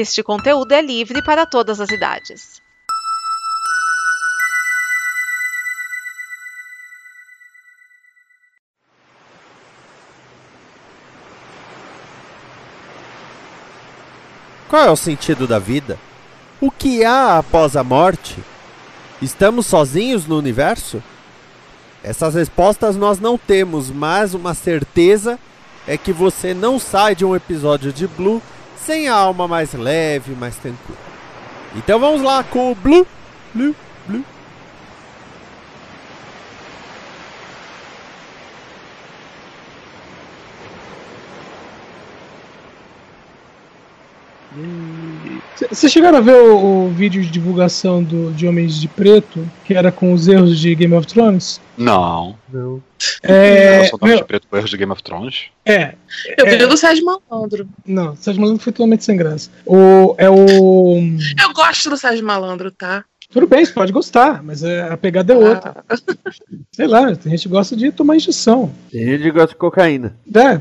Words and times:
Este 0.00 0.22
conteúdo 0.22 0.70
é 0.70 0.80
livre 0.80 1.20
para 1.24 1.44
todas 1.44 1.80
as 1.80 1.90
idades. 1.90 2.62
Qual 14.68 14.84
é 14.84 14.88
o 14.88 14.94
sentido 14.94 15.48
da 15.48 15.58
vida? 15.58 15.98
O 16.60 16.70
que 16.70 17.04
há 17.04 17.36
após 17.38 17.74
a 17.76 17.82
morte? 17.82 18.38
Estamos 19.20 19.66
sozinhos 19.66 20.28
no 20.28 20.38
universo? 20.38 21.02
Essas 22.04 22.36
respostas 22.36 22.94
nós 22.94 23.18
não 23.18 23.36
temos, 23.36 23.90
mas 23.90 24.32
uma 24.32 24.54
certeza 24.54 25.40
é 25.88 25.98
que 25.98 26.12
você 26.12 26.54
não 26.54 26.78
sai 26.78 27.16
de 27.16 27.24
um 27.24 27.34
episódio 27.34 27.92
de 27.92 28.06
Blue 28.06 28.40
sem 28.84 29.08
a 29.08 29.14
alma 29.14 29.46
mais 29.48 29.72
leve, 29.74 30.34
mais 30.34 30.56
tranquila. 30.56 30.98
Então 31.76 31.98
vamos 31.98 32.22
lá 32.22 32.42
com 32.42 32.72
o 32.72 32.74
Blue, 32.74 33.06
Blue, 33.54 33.74
Blue. 34.06 34.24
Vocês 45.70 45.92
chegaram 45.92 46.18
a 46.18 46.20
ver 46.20 46.34
o, 46.34 46.86
o 46.86 46.90
vídeo 46.90 47.22
de 47.22 47.30
divulgação 47.30 48.02
do, 48.02 48.32
de 48.32 48.46
Homens 48.46 48.80
de 48.80 48.88
Preto, 48.88 49.46
que 49.64 49.74
era 49.74 49.92
com 49.92 50.12
os 50.12 50.26
erros 50.26 50.58
de 50.58 50.74
Game 50.74 50.94
of 50.94 51.06
Thrones? 51.06 51.60
Não. 51.76 52.36
Não. 52.52 52.82
É, 53.22 53.80
eu 53.80 53.84
sou 53.84 53.98
meu, 54.02 54.16
de 54.16 54.24
preto 54.24 54.46
com 54.48 54.56
erros 54.56 54.70
de 54.70 54.76
Game 54.76 54.90
of 54.90 55.02
Thrones. 55.02 55.44
é, 55.66 55.94
Eu 56.38 56.46
É. 56.46 56.56
vi 56.56 56.64
o 56.64 56.68
do 56.68 56.76
Sérgio 56.76 57.04
Malandro. 57.04 57.68
não, 57.86 58.16
Sérgio 58.16 58.40
Malandro 58.40 58.62
foi 58.64 58.72
totalmente 58.72 59.04
sem 59.04 59.16
graça. 59.16 59.50
O, 59.66 60.14
é 60.18 60.28
o. 60.30 60.98
Eu 61.40 61.52
gosto 61.52 61.90
do 61.90 61.96
Sérgio 61.96 62.24
Malandro, 62.24 62.70
tá? 62.70 63.04
Tudo 63.30 63.46
bem, 63.46 63.62
você 63.62 63.72
pode 63.74 63.92
gostar, 63.92 64.42
mas 64.42 64.62
é- 64.64 64.88
a 64.88 64.96
pegada 64.96 65.34
é 65.34 65.36
outra. 65.36 65.76
Ah, 65.86 65.96
Sei 66.72 66.86
lá, 66.86 67.14
tem 67.14 67.32
gente 67.32 67.42
que 67.42 67.48
gosta 67.50 67.76
de 67.76 67.92
tomar 67.92 68.16
injeção. 68.16 68.72
Tem 68.90 69.04
gente 69.04 69.22
que 69.22 69.30
gosta 69.30 69.48
de 69.48 69.56
cocaína. 69.56 70.16
É, 70.34 70.60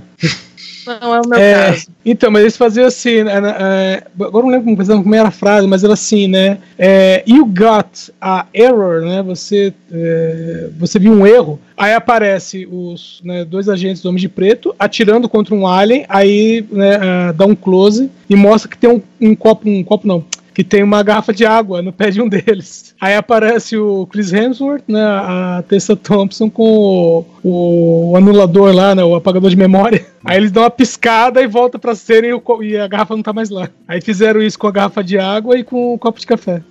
não 0.88 1.13
é 1.16 1.21
o 1.21 1.27
meu 1.27 1.38
É, 1.38 1.53
caso. 1.71 1.88
então, 2.05 2.31
mas 2.31 2.41
eles 2.41 2.57
faziam 2.57 2.85
assim, 2.88 3.23
né, 3.23 3.33
é, 3.59 4.03
agora 4.19 4.45
não 4.45 4.52
lembro 4.52 4.85
como, 5.03 5.16
era 5.16 5.27
a 5.27 5.31
frase, 5.31 5.67
mas 5.67 5.83
era 5.83 5.93
assim, 5.93 6.27
né? 6.27 6.57
É, 6.77 7.23
you 7.27 7.45
got 7.45 8.11
a 8.21 8.45
error, 8.53 9.02
né? 9.02 9.21
Você, 9.23 9.73
é, 9.91 10.69
você 10.77 10.97
viu 10.99 11.11
um 11.11 11.25
erro, 11.27 11.59
aí 11.75 11.93
aparece 11.93 12.67
os 12.71 13.21
né, 13.23 13.45
dois 13.45 13.69
agentes 13.69 14.02
do 14.02 14.09
Homem 14.09 14.21
de 14.21 14.30
Preto 14.30 14.75
atirando 14.80 15.27
contra 15.30 15.53
um 15.53 15.67
alien, 15.67 16.05
aí 16.09 16.65
né, 16.71 16.95
ah, 17.02 17.31
dá 17.31 17.45
um 17.45 17.55
close 17.55 18.09
e 18.30 18.35
mostra 18.35 18.69
que 18.69 18.77
tem 18.77 18.89
um, 18.89 19.02
um 19.21 19.35
copo, 19.35 19.69
um 19.69 19.83
copo 19.83 20.08
não, 20.08 20.23
que 20.53 20.63
tem 20.63 20.81
uma 20.81 21.03
garrafa 21.03 21.31
de 21.31 21.45
água 21.45 21.83
no 21.83 21.93
pé 21.93 22.09
de 22.09 22.19
um 22.19 22.27
deles. 22.27 22.95
Aí 22.99 23.13
aparece 23.15 23.77
o 23.77 24.08
Chris 24.08 24.33
Hemsworth, 24.33 24.83
né, 24.88 25.03
a 25.03 25.63
Tessa 25.67 25.95
Thompson 25.95 26.49
com 26.49 27.23
o, 27.43 28.11
o 28.11 28.17
anulador 28.17 28.73
lá, 28.73 28.95
né, 28.95 29.03
o 29.03 29.13
apagador 29.15 29.52
de 29.52 29.55
memória. 29.55 30.03
Aí 30.28 30.38
eles 30.38 30.52
dão 30.52 30.64
uma 30.64 30.70
piscada 30.70 31.42
e 31.42 31.47
volta 31.47 31.80
pra 31.80 31.95
cena 31.95 32.28
e, 32.28 32.33
o 32.33 32.44
e 32.64 32.78
a 32.78 32.88
garrafa 32.88 33.16
não 33.16 33.23
tá 33.23 33.33
mais 33.33 33.50
lá. 33.50 33.70
Aí 33.88 34.02
fizeram 34.02 34.42
isso 34.42 34.59
com 34.59 34.67
a 34.67 34.72
garrafa 34.72 35.03
de 35.03 35.17
água 35.17 35.58
e 35.58 35.64
com 35.64 35.94
o 35.94 35.97
copo 36.00 36.20
de 36.20 36.28
café. 36.28 36.61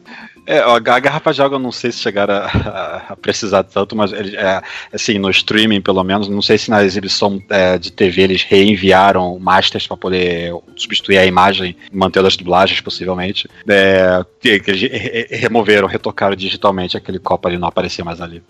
É, 0.49 0.61
a 0.61 0.79
garrafa 0.79 1.33
de 1.33 1.43
água 1.43 1.57
eu 1.57 1.61
não 1.61 1.73
sei 1.73 1.91
se 1.91 1.99
chegaram 1.99 2.35
a, 2.35 2.39
a- 2.47 3.03
a 3.09 3.17
precisar 3.17 3.65
tanto, 3.65 3.97
mas 3.97 4.13
é, 4.13 4.63
assim, 4.93 5.19
no 5.19 5.29
streaming 5.29 5.81
pelo 5.81 6.05
menos, 6.05 6.29
não 6.29 6.41
sei 6.41 6.57
se 6.57 6.71
na 6.71 6.85
exibição 6.85 7.43
é, 7.51 7.77
de 7.77 7.91
TV 7.91 8.23
eles 8.23 8.43
reenviaram 8.45 9.37
masters 9.41 9.89
para 9.89 9.97
poder 9.97 10.53
substituir 10.77 11.19
a 11.19 11.27
imagem, 11.27 11.75
mantendo 11.91 12.29
as 12.29 12.37
dublagens 12.37 12.81
possivelmente. 12.81 13.49
É, 13.67 14.25
que, 14.41 14.63
eles 14.69 14.83
re- 14.83 14.89
re- 14.89 15.37
removeram, 15.37 15.89
retocaram 15.89 16.37
digitalmente 16.37 16.97
aquele 16.97 17.19
copo 17.19 17.49
ali, 17.49 17.59
não 17.59 17.67
aparecia 17.67 18.05
mais 18.05 18.21
ali. 18.21 18.41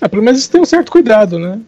Ah, 0.00 0.08
pelo 0.08 0.22
menos 0.22 0.40
eles 0.40 0.48
têm 0.48 0.60
um 0.62 0.64
certo 0.64 0.90
cuidado, 0.90 1.38
né? 1.38 1.60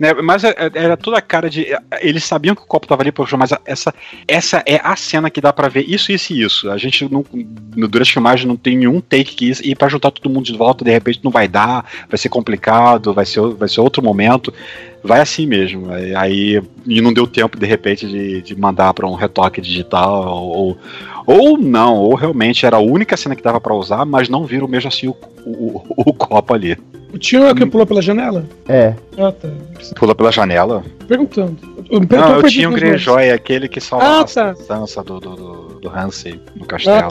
Né, 0.00 0.14
mas 0.14 0.42
é- 0.42 0.48
é- 0.58 0.70
era 0.74 0.96
toda 0.96 1.18
a 1.18 1.22
cara 1.22 1.48
de. 1.48 1.66
Eles 2.00 2.21
sabiam 2.24 2.54
que 2.54 2.62
o 2.62 2.66
copo 2.66 2.86
tava 2.86 3.02
ali, 3.02 3.12
poxa, 3.12 3.36
mas 3.36 3.50
essa, 3.64 3.94
essa 4.26 4.62
é 4.66 4.80
a 4.82 4.96
cena 4.96 5.30
que 5.30 5.40
dá 5.40 5.52
pra 5.52 5.68
ver 5.68 5.88
isso, 5.88 6.12
isso 6.12 6.32
e 6.32 6.42
isso. 6.42 6.70
A 6.70 6.76
gente 6.76 7.10
não. 7.10 7.24
Durante 7.32 8.10
a 8.10 8.12
filmagem 8.12 8.46
não 8.46 8.56
tem 8.56 8.76
nenhum 8.76 9.00
take 9.00 9.34
que 9.34 9.50
isso. 9.50 9.62
E 9.64 9.74
pra 9.74 9.88
juntar 9.88 10.10
todo 10.10 10.32
mundo 10.32 10.44
de 10.44 10.56
volta, 10.56 10.84
de 10.84 10.90
repente 10.90 11.20
não 11.22 11.30
vai 11.30 11.48
dar, 11.48 11.84
vai 12.08 12.18
ser 12.18 12.28
complicado, 12.28 13.12
vai 13.12 13.26
ser, 13.26 13.40
vai 13.54 13.68
ser 13.68 13.80
outro 13.80 14.02
momento. 14.02 14.52
Vai 15.02 15.20
assim 15.20 15.46
mesmo. 15.46 15.88
Aí-. 16.16 16.62
E 16.86 17.00
não 17.00 17.12
deu 17.12 17.26
tempo, 17.26 17.58
de 17.58 17.66
repente, 17.66 18.06
de, 18.06 18.42
de 18.42 18.58
mandar 18.58 18.92
pra 18.94 19.06
um 19.06 19.14
retoque 19.14 19.60
digital. 19.60 20.46
Ou, 20.46 20.78
ou 21.26 21.58
não, 21.58 21.96
ou 21.96 22.14
realmente 22.14 22.64
era 22.66 22.76
a 22.76 22.80
única 22.80 23.16
cena 23.16 23.36
que 23.36 23.42
dava 23.42 23.60
pra 23.60 23.74
usar, 23.74 24.04
mas 24.04 24.28
não 24.28 24.44
viram 24.44 24.66
mesmo 24.68 24.88
assim 24.88 25.08
o, 25.08 25.16
o, 25.44 25.82
o 25.96 26.12
copo 26.12 26.54
ali. 26.54 26.76
O 27.12 27.18
tio 27.18 27.44
é 27.44 27.52
o 27.52 27.54
que 27.54 27.66
pulou 27.66 27.86
pela 27.86 28.00
janela? 28.00 28.44
É. 28.66 28.94
Ah, 29.18 29.30
tá. 29.30 29.48
Pula 29.96 30.14
pela 30.14 30.32
janela. 30.32 30.82
Perguntando. 31.06 31.58
Eu, 31.90 32.00
eu, 32.00 32.18
Não, 32.18 32.36
eu 32.36 32.42
tinha 32.44 32.68
um. 32.68 32.72
Greyjoy, 32.72 33.30
aquele 33.30 33.68
que 33.68 33.80
salva 33.80 34.04
Ah, 34.06 34.20
a 34.20 34.24
tá. 34.24 34.54
Sansa 34.54 35.02
do, 35.02 35.20
do, 35.20 35.36
do, 35.36 35.71
do 35.82 35.88
Hansi 35.90 36.40
no 36.54 36.64
castelo. 36.64 36.96
Ah, 36.96 37.02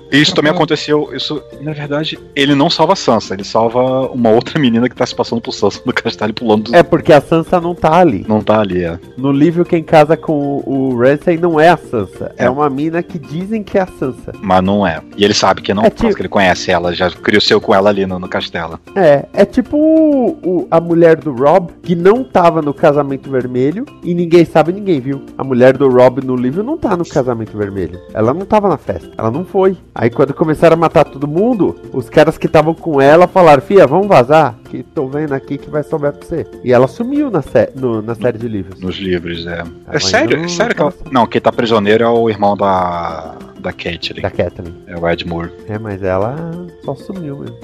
tá. 0.00 0.16
Isso 0.16 0.34
também 0.34 0.52
Ah. 0.52 0.54
aconteceu, 0.54 1.10
isso, 1.12 1.42
na 1.60 1.72
verdade, 1.72 2.18
ele 2.36 2.54
não 2.54 2.70
salva 2.70 2.92
a 2.92 2.96
Sansa, 2.96 3.34
ele 3.34 3.44
salva 3.44 4.06
uma 4.12 4.30
outra 4.30 4.58
menina 4.60 4.88
que 4.88 4.94
tá 4.94 5.04
se 5.04 5.14
passando 5.14 5.42
por 5.42 5.52
Sansa 5.52 5.80
no 5.84 5.92
castelo 5.92 6.30
e 6.30 6.32
pulando 6.32 6.70
do... 6.70 6.76
É 6.76 6.82
porque 6.82 7.12
a 7.12 7.20
Sansa 7.20 7.60
não 7.60 7.74
tá 7.74 7.96
ali. 7.96 8.24
Não 8.28 8.40
tá 8.40 8.60
ali, 8.60 8.84
é. 8.84 8.98
No 9.18 9.32
livro, 9.32 9.64
quem 9.64 9.82
casa 9.82 10.16
com 10.16 10.62
o 10.64 10.96
Ramsay 10.96 11.36
não 11.36 11.58
é 11.58 11.68
a 11.68 11.76
Sansa. 11.76 12.32
É, 12.38 12.44
É. 12.44 12.50
uma 12.50 12.70
mina 12.70 13.02
que 13.02 13.18
dizem 13.18 13.62
que 13.62 13.76
é 13.76 13.82
a 13.82 13.86
Sansa. 13.86 14.32
Mas 14.40 14.62
não 14.62 14.86
é. 14.86 15.00
E 15.16 15.24
ele 15.24 15.34
sabe 15.34 15.60
que 15.60 15.74
não, 15.74 15.82
É 15.84 15.90
por 15.90 15.96
causa 15.96 16.06
tipo- 16.08 16.16
que 16.16 16.22
ele 16.22 16.28
conhece 16.28 16.70
ela, 16.70 16.94
já 16.94 17.10
cresceu 17.10 17.60
com 17.60 17.74
ela 17.74 17.90
ali 17.90 18.06
no, 18.06 18.18
no 18.20 18.28
castelo. 18.28 18.78
É, 18.94 19.26
é 19.32 19.44
tipo 19.44 19.76
o- 19.76 20.38
o- 20.44 20.68
a 20.70 20.80
mulher 20.80 21.16
do 21.16 21.32
Rob, 21.32 21.70
que 21.82 21.96
não 21.96 22.22
tava 22.22 22.62
no 22.62 22.72
casamento 22.72 23.28
vermelho 23.30 23.84
e 24.04 24.14
ninguém 24.14 24.44
sabe, 24.44 24.72
ninguém 24.72 25.00
viu. 25.00 25.22
A 25.36 25.42
mulher 25.42 25.76
do 25.76 25.88
Rob 25.88 26.24
no 26.24 26.36
livro 26.36 26.62
não 26.62 26.76
tá 26.78 26.96
no 26.96 27.04
casamento 27.04 27.56
vermelho. 27.56 27.98
Ela 28.14 28.34
não 28.34 28.44
tava 28.44 28.68
na 28.68 28.76
festa, 28.76 29.10
ela 29.16 29.30
não 29.30 29.44
foi. 29.44 29.76
Aí 29.94 30.10
quando 30.10 30.34
começaram 30.34 30.74
a 30.74 30.78
matar 30.78 31.04
todo 31.04 31.26
mundo, 31.26 31.76
os 31.92 32.08
caras 32.10 32.36
que 32.36 32.46
estavam 32.46 32.74
com 32.74 33.00
ela 33.00 33.26
falaram: 33.26 33.62
Fia, 33.62 33.86
vamos 33.86 34.06
vazar, 34.06 34.54
que 34.68 34.82
tô 34.82 35.06
vendo 35.08 35.32
aqui 35.32 35.56
que 35.58 35.70
vai 35.70 35.82
sobrar 35.82 36.12
pra 36.12 36.26
você. 36.26 36.46
E 36.62 36.72
ela 36.72 36.86
sumiu 36.86 37.30
na, 37.30 37.42
sé- 37.42 37.72
no- 37.74 38.02
na 38.02 38.14
série 38.14 38.38
de 38.38 38.48
livros. 38.48 38.80
Nos 38.80 38.96
livros, 38.96 39.46
é. 39.46 39.64
É 39.88 39.98
sério? 39.98 40.36
não- 40.38 40.44
É 40.44 40.48
sério 40.48 40.74
que 40.74 40.82
ela... 40.82 40.92
Não, 41.10 41.26
quem 41.26 41.40
tá 41.40 41.50
prisioneiro 41.50 42.04
é 42.04 42.08
o 42.08 42.28
irmão 42.28 42.56
da. 42.56 43.34
da 43.60 43.72
Caitlyn. 43.72 44.22
Da 44.22 44.30
Kathleen. 44.30 44.74
É 44.86 44.96
o 44.96 45.08
Ed 45.08 45.26
Moore. 45.26 45.50
É, 45.68 45.78
mas 45.78 46.02
ela 46.02 46.36
só 46.84 46.94
sumiu 46.94 47.38
mesmo. 47.38 47.56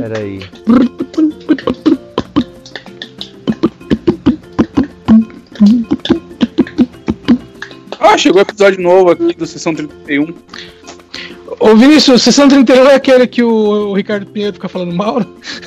Peraí. 0.00 0.40
Ah, 8.02 8.16
chegou 8.16 8.40
o 8.40 8.42
episódio 8.42 8.80
novo 8.80 9.10
aqui 9.10 9.34
do 9.34 9.46
Sessão 9.46 9.74
31. 9.74 10.34
Ô, 11.60 11.76
Vinícius, 11.76 12.22
sessão 12.22 12.48
31 12.48 12.88
é 12.88 12.94
aquele 12.94 13.26
que 13.26 13.42
o, 13.42 13.90
o 13.90 13.94
Ricardo 13.94 14.24
Pinheiro 14.26 14.54
fica 14.54 14.66
falando 14.68 14.94
mal? 14.94 15.20
né? 15.20 15.26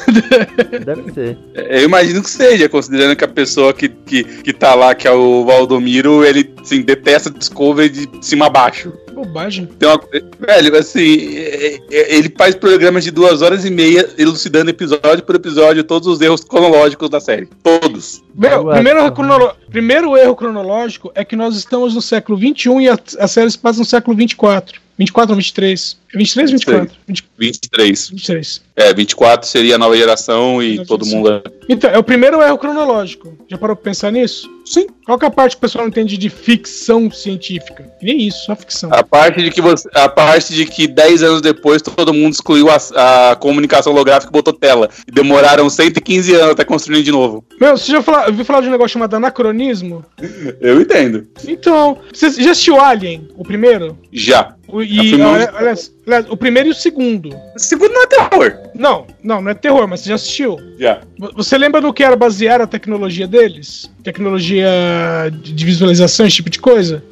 Deve 0.84 1.12
ser. 1.14 1.38
É, 1.54 1.80
Eu 1.82 1.86
imagino 1.86 2.24
que 2.24 2.30
seja, 2.32 2.68
considerando 2.68 3.16
que 3.16 3.24
a 3.24 3.28
pessoa 3.28 3.72
que, 3.74 3.88
que, 3.88 4.24
que 4.24 4.52
tá 4.52 4.74
lá, 4.74 4.96
que 4.96 5.08
é 5.08 5.12
o 5.12 5.46
Valdomiro, 5.46 6.26
ele 6.26 6.52
assim, 6.60 6.82
detesta 6.82 7.30
Discovery 7.30 7.90
de 7.90 8.26
cima 8.26 8.48
a 8.48 8.50
baixo. 8.50 8.92
Bobagem. 9.14 9.68
Tem 9.78 9.88
uma, 9.88 10.02
velho, 10.40 10.76
assim, 10.76 11.38
é- 11.38 11.80
é- 11.92 12.16
ele 12.16 12.34
faz 12.36 12.56
programas 12.56 13.04
de 13.04 13.12
duas 13.12 13.44
horas 13.44 13.64
e 13.64 13.70
meia 13.70 14.10
elucidando 14.18 14.72
episódio 14.72 15.24
por 15.24 15.36
episódio 15.36 15.84
todos 15.84 16.08
os 16.08 16.20
erros 16.20 16.44
cronológicos 16.44 17.08
da 17.10 17.20
série. 17.20 17.48
Todos. 17.62 18.24
Meu, 18.34 18.66
primeiro, 18.66 19.14
primeiro 19.70 20.18
erro 20.18 20.36
cronológico 20.36 21.12
é 21.14 21.24
que 21.24 21.36
nós 21.36 21.56
estamos 21.56 21.94
no 21.94 22.02
século 22.02 22.38
XXI 22.40 22.82
e 22.82 22.90
a, 22.90 22.98
a 23.20 23.28
série 23.28 23.52
se 23.52 23.60
passa 23.60 23.78
no 23.78 23.86
século 23.86 24.18
24. 24.18 24.82
24 24.98 25.32
ou 25.32 25.38
23? 25.38 25.98
É 26.14 26.18
23 26.18 26.50
ou 26.52 26.58
24? 26.58 26.96
20 27.08 27.24
23. 27.40 28.10
23. 28.12 28.62
É, 28.76 28.94
24 28.94 29.48
seria 29.50 29.76
a 29.76 29.78
nova 29.78 29.98
geração 29.98 30.62
e 30.62 30.76
Nova 30.76 30.88
todo 30.88 31.04
geração. 31.06 31.20
mundo. 31.34 31.42
é- 31.46 31.52
Então, 31.70 31.90
é 31.90 31.98
o 31.98 32.04
primeiro 32.04 32.42
erro 32.42 32.58
cronológico. 32.58 33.38
Já 33.50 33.58
parou 33.58 33.76
pra 33.76 33.86
pensar 33.86 34.12
nisso? 34.12 34.48
Sim. 34.74 34.88
Qual 35.06 35.20
que 35.20 35.26
é 35.26 35.28
a 35.28 35.32
parte 35.32 35.52
que 35.52 35.58
o 35.58 35.62
pessoal 35.62 35.84
não 35.84 35.90
entende 35.90 36.18
de 36.18 36.30
ficção 36.30 37.12
científica? 37.12 37.86
Nem 38.02 38.22
isso, 38.28 38.46
só 38.46 38.56
ficção. 38.56 38.90
A 38.92 39.04
parte 39.04 39.44
de 39.44 39.52
que 39.52 39.62
você, 39.62 39.88
a 39.94 40.10
parte 40.10 40.52
de 40.52 40.66
que 40.66 40.88
10 40.88 41.22
anos 41.22 41.42
depois 41.42 41.80
todo 41.82 42.12
mundo 42.12 42.34
excluiu 42.34 42.68
a, 42.72 43.32
a 43.32 43.36
comunicação 43.36 43.94
holográfica 43.94 44.32
e 44.32 44.34
botou 44.34 44.52
tela. 44.54 44.90
E 45.08 45.12
demoraram 45.12 45.70
115 45.70 46.34
anos 46.34 46.50
até 46.54 46.64
construir 46.66 47.04
de 47.04 47.12
novo. 47.12 47.46
Meu, 47.62 47.78
você 47.78 47.92
já 47.92 48.02
fala, 48.02 48.28
ouviu 48.28 48.44
falar 48.44 48.62
de 48.62 48.68
um 48.70 48.72
negócio 48.72 48.94
chamado 48.94 49.14
anacronismo? 49.16 50.04
Eu 50.60 50.82
entendo. 50.82 51.28
Então, 51.48 52.00
você 52.12 52.32
já 52.32 52.52
assistiu 52.52 52.80
Alien, 52.82 53.28
o 53.38 53.44
primeiro? 53.44 53.96
Já. 54.12 54.56
O, 54.68 54.82
e, 54.82 55.22
olha- 55.22 55.52
aliás, 55.56 55.94
o 56.30 56.36
primeiro 56.38 56.70
e 56.70 56.72
o 56.72 56.76
segundo. 56.76 57.30
O 57.56 57.60
segundo 57.60 57.92
não 57.94 58.04
é 58.04 58.08
terror. 58.08 58.58
Não, 58.76 59.08
não, 59.24 59.42
não 59.42 59.52
é 59.52 59.54
terror, 59.54 59.88
mas 59.88 60.02
você 60.02 60.10
já 60.10 60.16
assistiu. 60.16 60.58
Já. 60.78 60.96
V- 61.20 61.32
Você 61.36 61.58
lembra 61.58 61.80
do 61.82 61.94
que 61.94 62.04
era 62.04 62.16
basear 62.16 62.60
a 62.62 62.68
tecnologia 62.68 63.28
deles? 63.28 63.90
Tecnologia 64.04 64.68
de 65.32 65.66
visualização, 65.66 66.26
esse 66.26 66.36
tipo 66.38 66.50
de 66.50 66.60
coisa? 66.60 67.04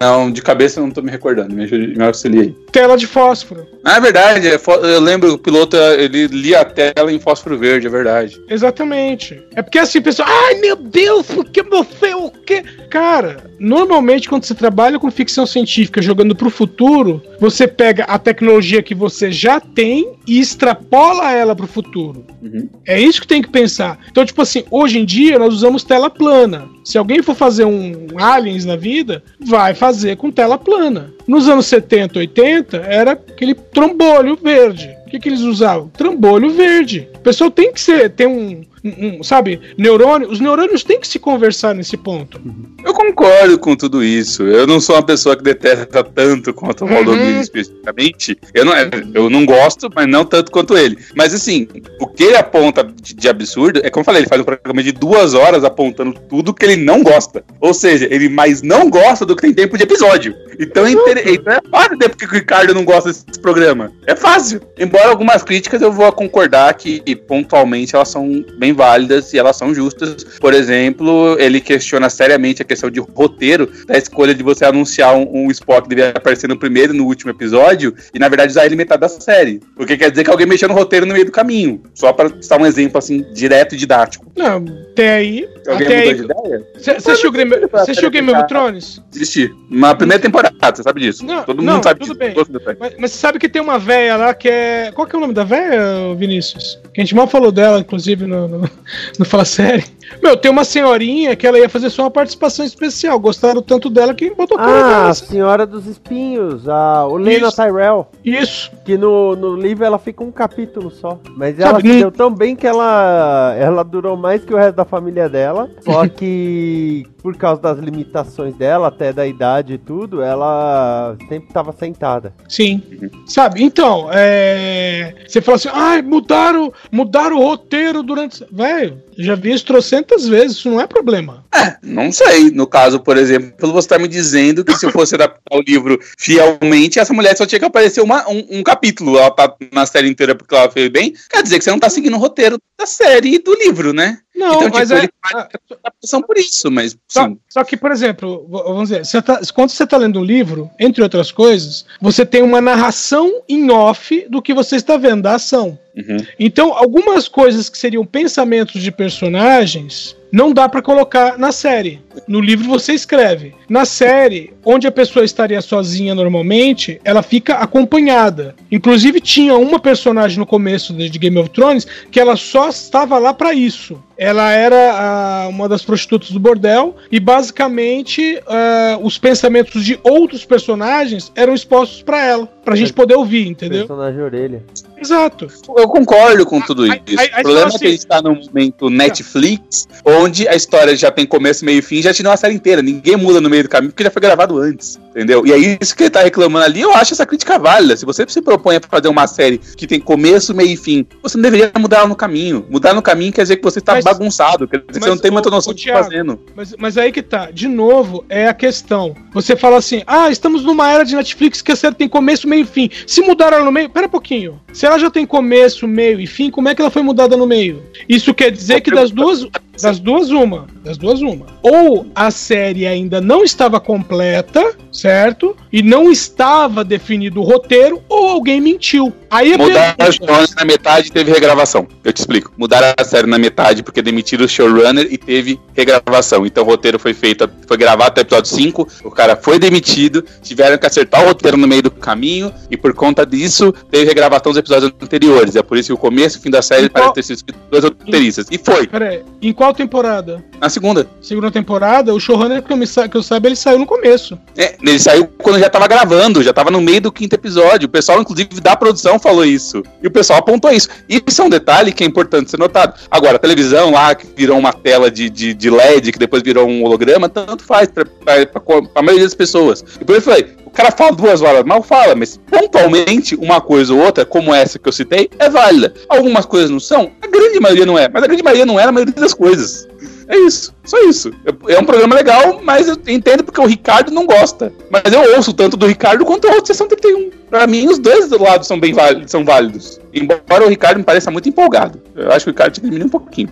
Não, 0.00 0.32
de 0.32 0.42
cabeça 0.42 0.80
eu 0.80 0.84
não 0.84 0.90
tô 0.90 1.00
me 1.00 1.10
recordando, 1.10 1.54
me, 1.54 1.62
ajude, 1.64 1.96
me 1.96 2.02
auxilie 2.04 2.40
aí. 2.40 2.56
Tela 2.72 2.96
de 2.96 3.06
fósforo. 3.06 3.66
Ah, 3.84 3.98
é 3.98 4.00
verdade, 4.00 4.48
é 4.48 4.58
eu 4.82 5.00
lembro 5.00 5.28
que 5.28 5.34
o 5.34 5.38
piloto 5.38 5.76
ele 5.76 6.26
lia 6.26 6.60
a 6.60 6.64
tela 6.64 7.12
em 7.12 7.20
fósforo 7.20 7.56
verde, 7.56 7.86
é 7.86 7.90
verdade. 7.90 8.40
Exatamente. 8.48 9.40
É 9.54 9.62
porque 9.62 9.78
assim, 9.78 10.00
pessoal, 10.02 10.28
ai 10.28 10.54
meu 10.56 10.74
Deus, 10.74 11.26
por 11.26 11.44
que 11.44 11.62
você 11.62 12.14
o 12.14 12.30
quê? 12.30 12.64
Cara, 12.90 13.36
normalmente 13.60 14.28
quando 14.28 14.44
você 14.44 14.54
trabalha 14.54 14.98
com 14.98 15.08
ficção 15.10 15.46
científica 15.46 16.02
jogando 16.02 16.34
pro 16.34 16.50
futuro, 16.50 17.22
você 17.38 17.68
pega 17.68 18.04
a 18.04 18.18
tecnologia 18.24 18.82
que 18.82 18.94
você 18.94 19.30
já 19.30 19.60
tem 19.60 20.14
e 20.26 20.40
extrapola 20.40 21.30
ela 21.30 21.54
pro 21.54 21.66
futuro. 21.66 22.24
Uhum. 22.42 22.68
É 22.86 23.00
isso 23.00 23.20
que 23.20 23.26
tem 23.26 23.42
que 23.42 23.50
pensar. 23.50 23.98
Então, 24.10 24.24
tipo 24.24 24.40
assim, 24.42 24.64
hoje 24.70 24.98
em 24.98 25.04
dia 25.04 25.38
nós 25.38 25.54
usamos 25.54 25.84
tela 25.84 26.10
plana. 26.10 26.68
Se 26.84 26.98
alguém 26.98 27.22
for 27.22 27.34
fazer 27.34 27.64
um 27.64 28.06
Aliens 28.18 28.64
na 28.64 28.76
vida, 28.76 29.22
vai 29.38 29.74
fazer 29.74 30.16
com 30.16 30.30
tela 30.30 30.58
plana. 30.58 31.12
Nos 31.26 31.48
anos 31.48 31.66
70, 31.66 32.18
80, 32.18 32.76
era 32.78 33.12
aquele 33.12 33.54
trombolho 33.54 34.36
verde. 34.36 34.94
O 35.06 35.10
que, 35.10 35.18
que 35.20 35.28
eles 35.28 35.40
usavam? 35.40 35.88
Trambolho 35.88 36.50
verde. 36.50 37.08
O 37.14 37.20
pessoal 37.20 37.50
tem 37.50 37.72
que 37.72 37.80
ser, 37.80 38.10
ter 38.10 38.26
um, 38.26 38.62
um- 38.84 39.18
um, 39.20 39.22
sabe, 39.22 39.60
neurônio. 39.78 40.28
Os 40.30 40.40
neurônios 40.40 40.82
têm 40.84 41.00
que 41.00 41.08
se 41.08 41.18
conversar 41.18 41.74
nesse 41.74 41.96
ponto. 41.96 42.40
Eu 42.84 42.92
concordo 42.92 43.58
com 43.58 43.74
tudo 43.74 44.02
isso. 44.04 44.42
Eu 44.42 44.66
não 44.66 44.80
sou 44.80 44.96
uma 44.96 45.02
pessoa 45.02 45.36
que 45.36 45.42
detesta 45.42 46.04
tanto 46.04 46.52
quanto 46.52 46.84
o 46.84 46.88
Uhum. 46.88 46.94
Valdomiro 46.94 47.40
especificamente. 47.40 48.36
Eu 48.52 48.64
não, 48.64 48.72
eu 49.14 49.30
não 49.30 49.46
gosto, 49.46 49.88
mas 49.94 50.06
não 50.06 50.24
tanto 50.24 50.50
quanto 50.50 50.76
ele. 50.76 50.98
Mas 51.16 51.32
assim, 51.34 51.66
o 52.00 52.06
que 52.06 52.24
ele 52.24 52.36
aponta 52.36 52.84
de, 52.84 53.14
de 53.14 53.28
absurdo 53.28 53.80
é 53.82 53.90
como 53.90 54.02
eu 54.02 54.04
falei, 54.04 54.20
ele 54.22 54.28
faz 54.28 54.40
um 54.40 54.44
programa 54.44 54.82
de 54.82 54.92
duas 54.92 55.34
horas 55.34 55.64
apontando 55.64 56.12
tudo 56.28 56.52
que 56.54 56.64
ele 56.64 56.76
não 56.76 57.02
gosta. 57.02 57.44
Ou 57.60 57.72
seja, 57.72 58.06
ele 58.10 58.28
mais 58.28 58.62
não 58.62 58.90
gosta 58.90 59.24
do 59.24 59.34
que 59.34 59.42
tem 59.42 59.54
tempo 59.54 59.76
de 59.76 59.84
episódio. 59.84 60.34
Então 60.58 60.86
é, 60.86 60.90
inter... 60.92 61.22
então 61.28 61.52
é 61.54 61.60
fácil 61.70 61.94
entender 61.94 62.08
porque 62.10 62.24
o 62.26 62.28
Ricardo 62.28 62.74
não 62.74 62.84
gosta 62.84 63.08
desse 63.10 63.40
programa. 63.40 63.90
É 64.06 64.14
fácil. 64.14 64.60
Embora 64.78 65.08
algumas 65.08 65.42
críticas 65.42 65.80
eu 65.82 65.90
vou 65.90 66.10
concordar 66.12 66.72
que 66.74 67.00
pontualmente 67.16 67.94
elas 67.94 68.08
são 68.08 68.44
bem 68.58 68.73
válidas 68.74 69.32
e 69.32 69.38
elas 69.38 69.56
são 69.56 69.74
justas. 69.74 70.24
Por 70.40 70.52
exemplo, 70.52 71.36
ele 71.38 71.60
questiona 71.60 72.10
seriamente 72.10 72.62
a 72.62 72.64
questão 72.64 72.90
de 72.90 73.00
roteiro 73.00 73.70
da 73.86 73.96
escolha 73.96 74.34
de 74.34 74.42
você 74.42 74.64
anunciar 74.64 75.14
um, 75.14 75.46
um 75.46 75.50
Spock 75.50 75.82
que 75.82 75.94
deveria 75.94 76.16
aparecer 76.16 76.48
no 76.48 76.58
primeiro 76.58 76.94
e 76.94 76.96
no 76.96 77.06
último 77.06 77.30
episódio 77.30 77.94
e 78.12 78.18
na 78.18 78.28
verdade 78.28 78.50
usar 78.50 78.66
ele 78.66 78.76
metade 78.76 79.00
da 79.00 79.08
série. 79.08 79.60
Porque 79.76 79.96
quer 79.96 80.10
dizer 80.10 80.24
que 80.24 80.30
alguém 80.30 80.46
mexeu 80.46 80.68
no 80.68 80.74
roteiro 80.74 81.06
no 81.06 81.12
meio 81.12 81.26
do 81.26 81.32
caminho. 81.32 81.82
Só 81.94 82.12
para 82.12 82.30
citar 82.40 82.60
um 82.60 82.66
exemplo 82.66 82.98
assim 82.98 83.24
direto 83.32 83.74
e 83.74 83.78
didático. 83.78 84.24
Não, 84.36 84.64
até 84.92 85.14
aí. 85.14 85.48
Alguém 85.66 85.86
até 85.86 85.98
aí. 85.98 86.64
Você 86.76 86.90
assistiu, 86.90 87.32
Game, 87.32 87.52
assistiu 87.72 88.10
Game 88.10 88.30
of 88.30 88.46
Thrones? 88.48 89.00
Assisti. 89.14 89.50
Uma 89.70 89.94
primeira 89.94 90.22
temporada, 90.22 90.54
você 90.74 90.82
sabe 90.82 91.00
disso. 91.00 91.24
Não, 91.24 91.42
Todo 91.44 91.62
não, 91.62 91.74
mundo 91.74 91.84
sabe 91.84 92.00
tudo 92.00 92.18
disso. 92.18 92.44
bem. 92.44 92.76
Mas, 92.78 92.94
mas 92.98 93.10
você 93.12 93.18
sabe 93.18 93.38
que 93.38 93.48
tem 93.48 93.62
uma 93.62 93.78
véia 93.78 94.16
lá 94.16 94.34
que 94.34 94.48
é. 94.48 94.92
Qual 94.94 95.06
que 95.06 95.14
é 95.14 95.18
o 95.18 95.20
nome 95.20 95.34
da 95.34 95.44
véia, 95.44 96.14
Vinícius? 96.16 96.80
Que 96.92 97.00
a 97.00 97.04
gente 97.04 97.14
mal 97.14 97.26
falou 97.26 97.52
dela, 97.52 97.78
inclusive, 97.78 98.26
no, 98.26 98.48
no, 98.48 98.63
no 99.18 99.24
Fala 99.24 99.44
Série. 99.44 99.84
Meu, 100.22 100.36
tem 100.36 100.50
uma 100.50 100.64
senhorinha 100.64 101.34
que 101.34 101.46
ela 101.46 101.58
ia 101.58 101.68
fazer 101.68 101.90
só 101.90 102.02
uma 102.02 102.10
participação 102.10 102.64
especial. 102.64 103.18
Gostaram 103.18 103.62
tanto 103.62 103.88
dela 103.90 104.14
que 104.14 104.30
botou 104.34 104.56
cara 104.56 104.70
Ah, 104.70 104.88
dela. 104.88 105.08
a 105.08 105.14
Senhora 105.14 105.66
dos 105.66 105.86
Espinhos, 105.86 106.68
a 106.68 107.06
Olena 107.06 107.48
Isso. 107.48 107.56
Tyrell. 107.56 108.06
Isso. 108.24 108.70
Que 108.84 108.96
no, 108.96 109.34
no 109.34 109.56
livro 109.56 109.84
ela 109.84 109.98
fica 109.98 110.22
um 110.22 110.30
capítulo 110.30 110.90
só. 110.90 111.18
Mas 111.36 111.58
ela 111.58 111.72
Sabe, 111.72 111.90
se 111.92 111.98
deu 111.98 112.12
tão 112.12 112.30
bem 112.32 112.54
que 112.54 112.66
ela, 112.66 113.54
ela 113.58 113.82
durou 113.82 114.16
mais 114.16 114.44
que 114.44 114.52
o 114.52 114.56
resto 114.56 114.76
da 114.76 114.84
família 114.84 115.28
dela. 115.28 115.68
Só 115.80 116.06
que 116.08 117.04
por 117.24 117.34
causa 117.38 117.62
das 117.62 117.78
limitações 117.78 118.54
dela, 118.54 118.88
até 118.88 119.10
da 119.10 119.26
idade 119.26 119.72
e 119.72 119.78
tudo, 119.78 120.20
ela 120.20 121.16
sempre 121.26 121.50
tava 121.54 121.72
sentada. 121.72 122.34
Sim. 122.46 122.82
Sabe? 123.26 123.62
Então, 123.62 124.10
é. 124.12 125.14
Você 125.26 125.40
fala 125.40 125.56
assim, 125.56 125.70
ai, 125.72 126.02
mudaram, 126.02 126.70
mudaram 126.92 127.38
o 127.38 127.42
roteiro 127.42 128.02
durante. 128.02 128.44
Velho, 128.52 129.02
já 129.16 129.34
vi 129.36 129.54
isso 129.54 129.64
trocentas 129.64 130.28
vezes, 130.28 130.58
isso 130.58 130.68
não 130.70 130.78
é 130.78 130.86
problema. 130.86 131.42
Não 131.82 132.12
sei. 132.12 132.50
No 132.50 132.66
caso, 132.66 133.00
por 133.00 133.16
exemplo, 133.16 133.72
você 133.72 133.88
tá 133.88 133.98
me 133.98 134.06
dizendo 134.06 134.62
que 134.62 134.76
se 134.76 134.84
eu 134.84 134.90
fosse 134.90 135.14
adaptar 135.14 135.56
o 135.56 135.62
livro 135.62 135.98
fielmente, 136.18 136.98
essa 136.98 137.14
mulher 137.14 137.34
só 137.38 137.46
tinha 137.46 137.58
que 137.58 137.64
aparecer 137.64 138.02
uma- 138.02 138.28
um, 138.28 138.58
um 138.58 138.62
capítulo. 138.62 139.16
Ela 139.16 139.30
tá 139.30 139.50
na 139.72 139.86
série 139.86 140.10
inteira 140.10 140.34
porque 140.34 140.54
ela 140.54 140.70
fez 140.70 140.90
bem. 140.90 141.14
Quer 141.30 141.42
dizer 141.42 141.56
que 141.56 141.64
você 141.64 141.70
não 141.70 141.78
tá 141.78 141.88
seguindo 141.88 142.16
o 142.16 142.20
roteiro 142.20 142.58
da 142.78 142.84
série 142.84 143.36
e 143.36 143.38
do 143.38 143.54
livro, 143.54 143.94
né? 143.94 144.18
Não, 144.34 144.54
então, 144.54 144.70
mas 144.72 144.88
tipo, 144.88 145.00
é. 145.00 145.08
faz 145.22 145.48
adaptação 145.70 146.22
por 146.22 146.36
isso, 146.36 146.70
mas 146.70 146.96
Só, 147.08 147.30
só 147.48 147.62
que, 147.64 147.76
por 147.76 147.92
exemplo, 147.92 148.46
vamos 148.48 148.88
dizer, 148.88 149.04
você 149.04 149.22
tá- 149.22 149.40
quando 149.54 149.70
você 149.70 149.84
está 149.84 149.96
lendo 149.96 150.18
um 150.18 150.24
livro, 150.24 150.68
entre 150.78 151.02
outras 151.02 151.30
coisas, 151.30 151.86
você 152.00 152.26
tem 152.26 152.42
uma 152.42 152.60
narração 152.60 153.42
em 153.48 153.70
off 153.70 154.26
do 154.28 154.42
que 154.42 154.52
você 154.52 154.76
está 154.76 154.96
vendo, 154.96 155.22
da 155.22 155.36
ação. 155.36 155.78
Uhum. 155.96 156.16
Então, 156.38 156.72
algumas 156.72 157.28
coisas 157.28 157.68
que 157.68 157.78
seriam 157.78 158.04
pensamentos 158.04 158.82
de 158.82 158.90
personagens 158.90 160.16
não 160.34 160.52
dá 160.52 160.68
pra 160.68 160.82
colocar 160.82 161.38
na 161.38 161.52
série. 161.52 162.00
No 162.26 162.40
livro 162.40 162.68
você 162.68 162.92
escreve. 162.92 163.54
Na 163.68 163.84
série, 163.84 164.52
onde 164.64 164.84
a 164.84 164.90
pessoa 164.90 165.24
estaria 165.24 165.60
sozinha 165.60 166.12
normalmente, 166.12 167.00
ela 167.04 167.22
fica 167.22 167.54
acompanhada. 167.54 168.56
Inclusive 168.68 169.20
tinha 169.20 169.54
uma 169.56 169.78
personagem 169.78 170.40
no 170.40 170.44
começo 170.44 170.92
de 170.92 171.18
Game 171.20 171.38
of 171.38 171.50
Thrones 171.50 171.86
que 172.10 172.18
ela 172.18 172.34
só 172.34 172.68
estava 172.68 173.16
lá 173.16 173.32
pra 173.32 173.54
isso. 173.54 174.02
Ela 174.18 174.50
era 174.50 174.92
ah, 174.92 175.48
uma 175.48 175.68
das 175.68 175.84
prostitutas 175.84 176.32
do 176.32 176.40
bordel 176.40 176.96
e 177.12 177.20
basicamente 177.20 178.42
ah, 178.48 178.98
os 179.00 179.16
pensamentos 179.16 179.84
de 179.84 180.00
outros 180.02 180.44
personagens 180.44 181.30
eram 181.36 181.54
expostos 181.54 182.02
pra 182.02 182.24
ela, 182.24 182.46
pra 182.64 182.74
gente 182.74 182.92
poder 182.92 183.14
ouvir, 183.14 183.46
entendeu? 183.46 183.86
Personagem 183.86 184.20
orelha. 184.20 184.64
Exato. 185.04 185.46
Eu 185.76 185.86
concordo 185.86 186.46
com 186.46 186.60
tudo 186.60 186.84
Aí- 186.84 187.00
isso. 187.06 187.20
aí- 187.20 187.30
aí 187.34 187.40
o 187.40 187.42
problema 187.42 187.70
você 187.70 187.76
é 187.76 187.78
que 187.78 187.86
a 187.86 187.90
gente 187.90 188.06
tá 188.06 188.22
num 188.22 188.34
momento 188.36 188.88
Netflix, 188.88 189.86
onde 190.04 190.48
a 190.48 190.54
história 190.54 190.96
já 190.96 191.10
tem 191.10 191.26
começo, 191.26 191.64
meio 191.64 191.78
e 191.80 191.82
fim, 191.82 192.00
já 192.00 192.12
te 192.14 192.22
deu 192.22 192.30
uma 192.30 192.36
série 192.38 192.54
inteira. 192.54 192.80
Ninguém 192.80 193.16
muda 193.16 193.40
no 193.40 193.50
meio 193.50 193.64
do 193.64 193.68
caminho 193.68 193.92
porque 193.92 194.02
já 194.02 194.10
foi 194.10 194.22
gravado 194.22 194.58
antes. 194.58 194.98
Entendeu? 195.14 195.46
E 195.46 195.52
aí, 195.52 195.78
isso 195.80 195.94
que 195.94 196.02
ele 196.02 196.10
tá 196.10 196.22
reclamando 196.22 196.64
ali, 196.64 196.80
eu 196.80 196.92
acho 196.92 197.14
essa 197.14 197.24
crítica 197.24 197.56
válida. 197.56 197.96
Se 197.96 198.04
você 198.04 198.24
se 198.26 198.42
propõe 198.42 198.76
a 198.76 198.80
fazer 198.80 199.06
uma 199.06 199.28
série 199.28 199.58
que 199.58 199.86
tem 199.86 200.00
começo, 200.00 200.52
meio 200.52 200.70
e 200.70 200.76
fim, 200.76 201.06
você 201.22 201.36
não 201.36 201.42
deveria 201.42 201.70
mudar 201.78 201.98
ela 201.98 202.08
no 202.08 202.16
caminho. 202.16 202.66
Mudar 202.68 202.92
no 202.94 203.00
caminho 203.00 203.32
quer 203.32 203.42
dizer 203.42 203.56
que 203.56 203.62
você 203.62 203.80
tá 203.80 203.94
Mas- 203.94 204.04
bagunçado, 204.04 204.66
quer 204.66 204.78
dizer 204.78 204.98
que 204.98 205.04
você 205.04 205.10
não 205.10 205.18
tem 205.18 205.30
muita 205.30 205.48
noção 205.50 205.72
do 205.72 205.78
que 205.78 205.86
tá 205.86 206.02
fazendo. 206.02 206.40
Mas, 206.56 206.74
mas 206.76 206.98
aí 206.98 207.12
que 207.12 207.22
tá, 207.22 207.50
de 207.52 207.68
novo, 207.68 208.24
é 208.28 208.48
a 208.48 208.54
questão. 208.54 209.14
Você 209.32 209.54
fala 209.54 209.76
assim: 209.76 210.02
ah, 210.04 210.30
estamos 210.30 210.64
numa 210.64 210.90
era 210.90 211.04
de 211.04 211.14
Netflix 211.14 211.62
que 211.62 211.70
a 211.70 211.76
série 211.76 211.94
tem 211.94 212.08
começo, 212.08 212.48
meio 212.48 212.62
e 212.62 212.66
fim. 212.66 212.90
Se 213.06 213.20
mudar 213.22 213.52
ela 213.52 213.64
no 213.64 213.70
meio, 213.70 213.88
pera 213.88 214.06
um 214.06 214.10
pouquinho. 214.10 214.60
Se 214.72 214.84
ela 214.84 214.98
já 214.98 215.10
tem 215.10 215.24
começo, 215.24 215.86
meio 215.86 216.18
e 216.20 216.26
fim, 216.26 216.50
como 216.50 216.68
é 216.68 216.74
que 216.74 216.82
ela 216.82 216.90
foi 216.90 217.02
mudada 217.02 217.36
no 217.36 217.46
meio? 217.46 217.82
Isso 218.08 218.34
quer 218.34 218.50
dizer 218.50 218.80
que 218.80 218.90
das 218.90 219.12
duas, 219.12 219.46
das 219.80 219.98
duas 219.98 220.30
uma, 220.30 220.66
das 220.84 220.96
duas 220.96 221.20
uma. 221.20 221.46
Ou 221.62 222.06
a 222.14 222.30
série 222.30 222.86
ainda 222.86 223.20
não 223.20 223.42
estava 223.44 223.80
completa, 223.80 224.74
certo? 224.92 225.56
E 225.72 225.82
não 225.82 226.10
estava 226.10 226.84
definido 226.84 227.40
o 227.40 227.44
roteiro, 227.44 228.02
ou 228.08 228.28
alguém 228.28 228.60
mentiu. 228.60 229.12
Aí 229.30 229.52
a 229.54 229.58
Mudaram 229.58 229.92
o 229.92 229.96
pergunta- 229.96 230.12
showrunner 230.26 230.48
na 230.56 230.64
metade 230.64 231.08
e 231.08 231.10
teve 231.10 231.32
regravação. 231.32 231.86
Eu 232.04 232.12
te 232.12 232.18
explico. 232.18 232.52
Mudaram 232.56 232.94
a 232.96 233.04
série 233.04 233.26
na 233.26 233.38
metade 233.38 233.82
porque 233.82 234.00
demitiram 234.02 234.44
o 234.44 234.48
showrunner 234.48 235.08
e 235.10 235.18
teve 235.18 235.58
regravação. 235.74 236.46
Então 236.46 236.62
o 236.64 236.66
roteiro 236.66 236.98
foi 236.98 237.14
feito, 237.14 237.48
foi 237.66 237.76
gravado 237.76 238.08
até 238.10 238.20
o 238.20 238.22
episódio 238.22 238.50
5, 238.54 238.88
o 239.04 239.10
cara 239.10 239.36
foi 239.36 239.58
demitido, 239.58 240.24
tiveram 240.42 240.78
que 240.78 240.86
acertar 240.86 241.22
o 241.24 241.26
roteiro 241.28 241.56
no 241.56 241.66
meio 241.66 241.82
do 241.82 241.90
caminho 241.90 242.52
e 242.70 242.76
por 242.76 242.94
conta 242.94 243.24
disso 243.26 243.72
teve 243.90 244.04
regravação 244.04 244.52
dos 244.52 244.58
episódios 244.58 244.92
anteriores. 245.00 245.56
É 245.56 245.62
por 245.62 245.76
isso 245.76 245.88
que 245.88 245.92
o 245.92 245.98
começo 245.98 246.36
e 246.36 246.38
o 246.38 246.42
fim 246.42 246.50
da 246.50 246.62
série 246.62 246.86
Então- 246.86 247.12
parece 247.12 247.14
ter 247.14 247.22
sido 247.36 247.54
dois 247.70 247.84
roteiristas. 247.84 248.46
E 248.50 248.58
foi, 248.58 248.86
Pera 248.86 249.08
aí, 249.08 249.22
em 249.42 249.52
qual 249.52 249.63
temporada? 249.72 250.44
na 250.60 250.68
segunda. 250.70 251.06
Segunda 251.20 251.50
temporada, 251.50 252.14
o 252.14 252.18
showrunner 252.20 252.62
que 252.62 252.72
eu, 252.72 252.76
me 252.76 252.86
sa- 252.86 253.06
que 253.06 253.16
eu 253.16 253.22
saiba, 253.22 253.48
ele 253.48 253.56
saiu 253.56 253.78
no 253.78 253.84
começo. 253.86 254.38
É, 254.56 254.76
ele 254.82 254.98
saiu 254.98 255.26
quando 255.38 255.58
já 255.58 255.68
tava 255.68 255.86
gravando, 255.86 256.42
já 256.42 256.52
tava 256.54 256.70
no 256.70 256.80
meio 256.80 257.02
do 257.02 257.12
quinto 257.12 257.34
episódio. 257.34 257.86
O 257.86 257.90
pessoal, 257.90 258.20
inclusive, 258.20 258.60
da 258.60 258.74
produção 258.74 259.18
falou 259.18 259.44
isso. 259.44 259.82
E 260.02 260.06
o 260.06 260.10
pessoal 260.10 260.38
apontou 260.38 260.70
isso. 260.70 260.88
Isso 261.08 261.42
é 261.42 261.44
um 261.44 261.50
detalhe 261.50 261.92
que 261.92 262.02
é 262.02 262.06
importante 262.06 262.50
ser 262.50 262.58
notado. 262.58 262.98
Agora, 263.10 263.36
a 263.36 263.38
televisão 263.38 263.90
lá, 263.90 264.14
que 264.14 264.26
virou 264.34 264.58
uma 264.58 264.72
tela 264.72 265.10
de, 265.10 265.28
de, 265.28 265.52
de 265.52 265.70
LED, 265.70 266.12
que 266.12 266.18
depois 266.18 266.42
virou 266.42 266.66
um 266.66 266.82
holograma, 266.82 267.28
tanto 267.28 267.62
faz 267.62 267.88
pra, 267.88 268.04
pra, 268.06 268.46
pra, 268.46 268.60
pra 268.60 269.02
maioria 269.02 269.24
das 269.24 269.34
pessoas. 269.34 269.84
E 270.00 270.04
por 270.04 270.16
isso 270.16 270.30
eu 270.30 270.34
falei, 270.34 270.48
cara 270.74 270.90
fala 270.90 271.12
duas 271.12 271.40
horas, 271.40 271.64
mal 271.64 271.82
fala, 271.82 272.14
mas 272.14 272.36
pontualmente, 272.36 273.34
uma 273.36 273.60
coisa 273.60 273.94
ou 273.94 274.00
outra, 274.00 274.24
como 274.24 274.54
essa 274.54 274.78
que 274.78 274.88
eu 274.88 274.92
citei, 274.92 275.30
é 275.38 275.48
válida. 275.48 275.94
Algumas 276.08 276.44
coisas 276.44 276.70
não 276.70 276.80
são, 276.80 277.12
a 277.22 277.26
grande 277.26 277.60
maioria 277.60 277.86
não 277.86 277.98
é. 277.98 278.08
Mas 278.08 278.22
a 278.22 278.26
grande 278.26 278.42
maioria 278.42 278.66
não 278.66 278.78
é 278.78 278.86
na 278.86 278.92
maioria 278.92 279.14
das 279.14 279.32
coisas. 279.32 279.88
É 280.26 280.36
isso, 280.38 280.74
só 280.84 280.98
isso. 281.02 281.30
É 281.68 281.78
um 281.78 281.84
programa 281.84 282.14
legal, 282.14 282.60
mas 282.62 282.88
eu 282.88 282.96
entendo 283.08 283.44
porque 283.44 283.60
o 283.60 283.66
Ricardo 283.66 284.10
não 284.10 284.26
gosta. 284.26 284.72
Mas 284.90 285.12
eu 285.12 285.36
ouço 285.36 285.52
tanto 285.52 285.76
do 285.76 285.86
Ricardo 285.86 286.24
quanto 286.24 286.48
a 286.48 286.52
outra 286.52 286.66
sessão 286.66 286.88
31. 286.88 287.30
Pra 287.50 287.66
mim, 287.66 287.86
os 287.86 287.98
dois 287.98 288.28
do 288.28 288.42
lado 288.42 288.64
são 288.64 288.80
bem 288.80 288.92
válidos, 288.92 289.30
são 289.30 289.44
válidos. 289.44 290.00
Embora 290.12 290.64
o 290.64 290.68
Ricardo 290.68 290.98
me 290.98 291.04
pareça 291.04 291.30
muito 291.30 291.48
empolgado. 291.48 292.00
Eu 292.16 292.32
acho 292.32 292.46
que 292.46 292.50
o 292.50 292.52
Ricardo 292.52 292.72
tinha 292.72 292.82
que 292.82 292.88
diminuir 292.88 293.06
um 293.06 293.10
pouquinho. 293.10 293.50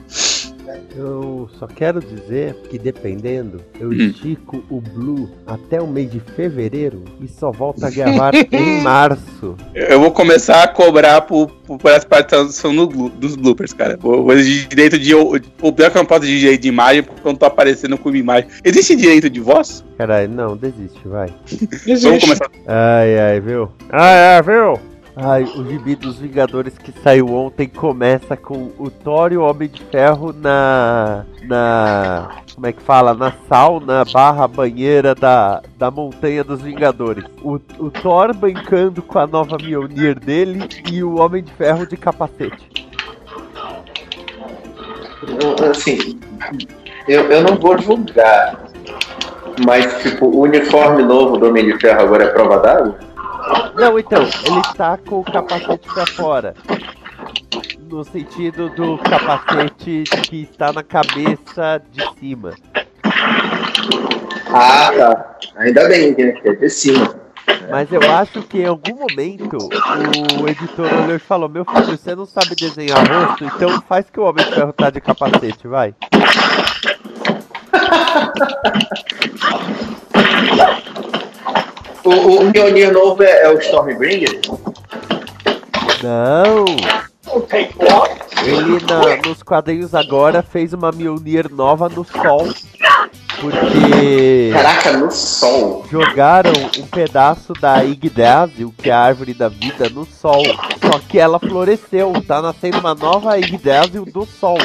Eu 0.96 1.48
só 1.58 1.66
quero 1.66 2.00
dizer 2.00 2.54
que 2.70 2.78
dependendo, 2.78 3.60
eu 3.80 3.88
Hum. 3.88 3.92
estico 3.94 4.62
o 4.70 4.80
Blue 4.80 5.28
até 5.46 5.80
o 5.80 5.86
mês 5.86 6.10
de 6.10 6.20
fevereiro 6.20 7.02
e 7.20 7.28
só 7.28 7.50
volto 7.50 7.84
a 7.84 7.90
gravar 7.90 8.32
em 8.34 8.80
março. 8.82 9.56
Eu 9.74 10.00
vou 10.00 10.10
começar 10.10 10.62
a 10.62 10.68
cobrar 10.68 11.22
por, 11.22 11.48
por, 11.66 11.78
por 11.78 11.90
essa 11.90 12.06
participação 12.06 12.72
no 12.72 12.86
dos 13.08 13.36
bloopers, 13.36 13.72
cara. 13.72 13.96
Vou, 14.00 14.24
vou 14.24 14.32
exigir 14.32 14.68
direito 14.68 14.98
de. 14.98 15.14
O 15.14 15.72
pior 15.72 15.90
que 15.90 15.96
eu 15.96 16.02
não 16.02 16.06
posso 16.06 16.24
exigir 16.24 16.56
de 16.58 16.68
imagem 16.68 17.02
porque 17.02 17.20
eu 17.26 17.32
não 17.32 17.36
tô 17.38 17.46
aparecendo 17.46 17.96
com 17.98 18.14
imagem. 18.14 18.48
Existe 18.64 18.94
direito 18.96 19.28
de 19.30 19.40
voz? 19.40 19.84
Caralho, 19.98 20.28
não, 20.30 20.56
desiste, 20.56 21.00
vai. 21.06 21.28
Vamos 21.50 21.86
Existe. 21.86 22.20
começar. 22.20 22.50
Ai, 22.66 23.18
ai, 23.18 23.40
viu? 23.40 23.68
Ai, 23.90 24.36
ai, 24.36 24.42
viu? 24.42 24.91
Ai, 25.14 25.42
o 25.44 25.64
gibi 25.64 25.94
dos 25.94 26.18
Vingadores 26.18 26.78
que 26.78 26.90
saiu 27.02 27.28
ontem 27.34 27.68
começa 27.68 28.34
com 28.34 28.72
o 28.78 28.90
Thor 28.90 29.30
e 29.30 29.36
o 29.36 29.42
Homem 29.42 29.68
de 29.68 29.82
Ferro 29.84 30.32
na. 30.32 31.26
na. 31.42 32.30
como 32.54 32.66
é 32.66 32.72
que 32.72 32.80
fala? 32.80 33.12
Na 33.12 33.30
sauna 33.46 34.04
barra 34.10 34.48
banheira 34.48 35.14
da, 35.14 35.62
da 35.76 35.90
Montanha 35.90 36.42
dos 36.42 36.62
Vingadores. 36.62 37.24
O, 37.42 37.60
o 37.78 37.90
Thor 37.90 38.34
bancando 38.34 39.02
com 39.02 39.18
a 39.18 39.26
nova 39.26 39.58
Mjolnir 39.58 40.18
dele 40.18 40.66
e 40.90 41.04
o 41.04 41.18
Homem 41.18 41.42
de 41.42 41.52
Ferro 41.52 41.86
de 41.86 41.96
capacete. 41.96 42.90
Assim, 45.70 46.18
eu, 47.06 47.30
eu 47.30 47.42
não 47.42 47.56
vou 47.56 47.78
julgar, 47.78 48.64
mas, 49.64 50.02
tipo, 50.02 50.26
o 50.26 50.40
uniforme 50.40 51.02
novo 51.02 51.36
do 51.36 51.48
Homem 51.48 51.66
de 51.66 51.78
Ferro 51.78 52.00
agora 52.00 52.24
é 52.24 52.28
prova 52.28 52.58
d'água? 52.58 53.11
Não, 53.74 53.98
então, 53.98 54.22
ele 54.22 54.62
tá 54.76 54.98
com 54.98 55.20
o 55.20 55.24
capacete 55.24 55.88
pra 55.92 56.06
fora. 56.06 56.54
No 57.88 58.04
sentido 58.04 58.68
do 58.70 58.98
capacete 58.98 60.04
que 60.28 60.42
está 60.42 60.72
na 60.72 60.82
cabeça 60.82 61.82
de 61.90 62.02
cima. 62.18 62.54
Ah, 64.52 64.92
tá. 64.96 65.36
Ainda 65.56 65.88
bem, 65.88 66.14
né? 66.16 66.32
Que 66.32 66.48
é 66.48 66.54
de 66.54 66.68
cima. 66.68 67.14
Mas 67.70 67.90
eu 67.90 68.00
acho 68.12 68.42
que 68.42 68.60
em 68.60 68.66
algum 68.66 68.94
momento 68.94 69.58
o 70.40 70.48
editor 70.48 70.86
olhou 71.02 71.16
e 71.16 71.18
falou: 71.18 71.48
Meu 71.48 71.64
filho, 71.64 71.96
você 71.96 72.14
não 72.14 72.26
sabe 72.26 72.54
desenhar 72.54 72.98
rosto, 72.98 73.44
então 73.44 73.80
faz 73.82 74.08
que 74.10 74.20
o 74.20 74.24
Homem 74.24 74.44
de 74.44 74.54
Ferro 74.54 74.72
tá 74.72 74.90
de 74.90 75.00
capacete, 75.00 75.66
vai. 75.66 75.94
O, 82.04 82.10
o 82.10 82.44
Mjolnir 82.50 82.92
novo 82.92 83.22
é, 83.22 83.44
é 83.44 83.48
o 83.50 83.58
Stormbringer? 83.58 84.40
Não! 86.02 86.64
Ele 88.44 88.84
na- 88.84 89.28
nos 89.28 89.42
quadrinhos 89.42 89.94
agora 89.94 90.42
fez 90.42 90.72
uma 90.72 90.90
Mjolnir 90.90 91.48
nova 91.52 91.88
no 91.88 92.04
sol. 92.04 92.48
Porque 93.40 94.50
Caraca, 94.52 94.92
no 94.98 95.10
sol. 95.10 95.84
jogaram 95.90 96.52
um 96.78 96.86
pedaço 96.86 97.52
da 97.54 97.78
Yggdrasil, 97.80 98.72
que 98.78 98.88
é 98.88 98.92
a 98.92 99.00
árvore 99.00 99.34
da 99.34 99.48
vida, 99.48 99.88
no 99.90 100.04
sol. 100.06 100.42
Só 100.80 100.98
que 101.08 101.18
ela 101.18 101.40
floresceu, 101.40 102.12
tá 102.26 102.40
nascendo 102.40 102.78
uma 102.78 102.94
nova 102.94 103.36
Yggdrasil 103.38 104.04
do 104.04 104.24
sol. 104.26 104.58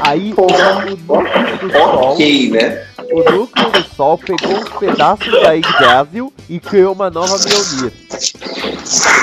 Aí 0.00 0.34
o 0.36 0.40
núcleo 0.42 0.96
do 0.96 1.72
sol, 1.72 2.12
Ok, 2.12 2.50
né? 2.50 2.86
O 3.14 3.30
núcleo 3.30 3.70
do 3.70 3.82
sol 3.94 4.18
pegou 4.18 4.56
uns 4.56 4.68
pedaços 4.70 5.32
da 5.42 5.54
Yggdrasil 5.54 6.32
e 6.48 6.58
criou 6.58 6.92
uma 6.92 7.10
nova 7.10 7.36
Mjolnir. 7.38 7.92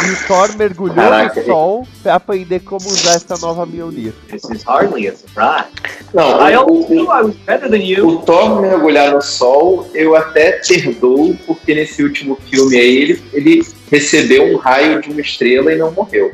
E 0.05 0.11
o 0.11 0.27
Thor 0.27 0.55
mergulhou 0.57 0.95
Caraca, 0.95 1.39
no 1.39 1.45
sol 1.45 1.87
pra 2.01 2.15
aprender 2.15 2.59
como 2.61 2.87
usar 2.87 3.15
essa 3.15 3.37
nova 3.37 3.65
Mjolnir. 3.65 4.13
This 4.29 4.43
is 4.49 4.63
hardly 4.63 5.07
a 5.07 5.15
surprise. 5.15 5.65
Não, 6.13 6.47
I 6.47 6.55
o, 6.55 6.59
always 6.61 6.85
o, 6.85 6.89
knew 6.89 7.03
I 7.03 7.21
was 7.21 7.35
better 7.45 7.69
than 7.69 7.77
you. 7.77 8.07
o 8.07 8.19
Thor 8.19 8.61
mergulhar 8.61 9.13
no 9.13 9.21
sol, 9.21 9.89
eu 9.93 10.15
até 10.15 10.53
perdoo, 10.67 11.37
porque 11.45 11.75
nesse 11.75 12.01
último 12.03 12.37
filme 12.49 12.77
aí 12.77 12.97
ele, 12.97 13.23
ele 13.33 13.67
recebeu 13.91 14.53
um 14.53 14.57
raio 14.57 15.01
de 15.01 15.11
uma 15.11 15.21
estrela 15.21 15.71
e 15.73 15.77
não 15.77 15.91
morreu. 15.91 16.31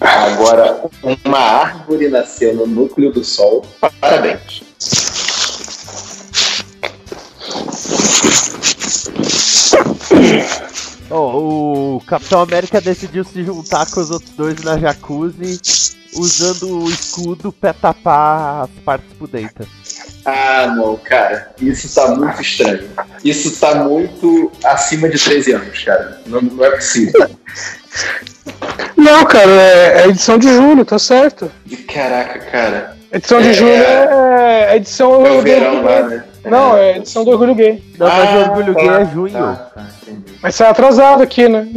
Agora, 0.00 0.84
uma 1.24 1.38
árvore 1.38 2.08
nasceu 2.08 2.54
no 2.54 2.66
núcleo 2.66 3.10
do 3.12 3.24
sol. 3.24 3.66
Parabéns. 4.00 4.67
Oh, 11.10 11.96
o 11.96 12.00
Capitão 12.06 12.42
América 12.42 12.80
decidiu 12.80 13.24
se 13.24 13.42
juntar 13.42 13.86
com 13.90 14.00
os 14.00 14.10
outros 14.10 14.30
dois 14.32 14.62
na 14.62 14.78
jacuzzi 14.78 15.58
usando 16.14 16.82
o 16.84 16.90
escudo 16.90 17.52
pra 17.52 17.72
tapar 17.72 18.64
as 18.64 18.70
partes 18.84 19.08
pudentas. 19.18 19.66
Ah, 20.24 20.66
não, 20.76 20.96
cara. 20.96 21.50
Isso 21.60 21.94
tá 21.94 22.08
muito 22.14 22.42
estranho. 22.42 22.90
Isso 23.24 23.58
tá 23.58 23.74
muito 23.76 24.52
acima 24.64 25.08
de 25.08 25.18
13 25.18 25.52
anos, 25.52 25.82
cara. 25.84 26.20
Não, 26.26 26.42
não 26.42 26.64
é 26.64 26.70
possível. 26.72 27.28
Não, 28.96 29.24
cara, 29.24 29.50
é, 29.50 30.02
é 30.02 30.08
edição 30.08 30.38
de 30.38 30.48
julho, 30.48 30.84
tá 30.84 30.98
certo. 30.98 31.50
Caraca, 31.92 32.38
cara. 32.40 32.96
Edição 33.12 33.40
de 33.40 33.48
É, 33.48 33.52
julho 33.52 33.70
é. 33.72 33.76
é, 33.76 34.68
é 34.72 34.76
edição 34.76 35.24
É 35.26 35.30
o 35.30 35.36
do 35.36 35.42
verão 35.42 35.82
lá, 35.82 36.02
né? 36.02 36.24
Não, 36.44 36.76
é 36.76 36.96
edição 36.98 37.24
do 37.24 37.30
orgulho 37.32 37.54
gay. 37.54 37.82
Não, 37.98 38.06
mas 38.06 38.28
Ah, 38.28 38.34
o 38.36 38.40
Orgulho 38.50 38.74
tá, 38.74 38.80
Gay 38.80 38.88
é 38.88 39.04
junho. 39.12 39.32
tá, 39.32 39.70
tá, 39.74 39.86
entendi. 40.02 40.32
Mas 40.42 40.54
sai 40.54 40.68
atrasado 40.70 41.22
aqui, 41.22 41.48
né? 41.48 41.68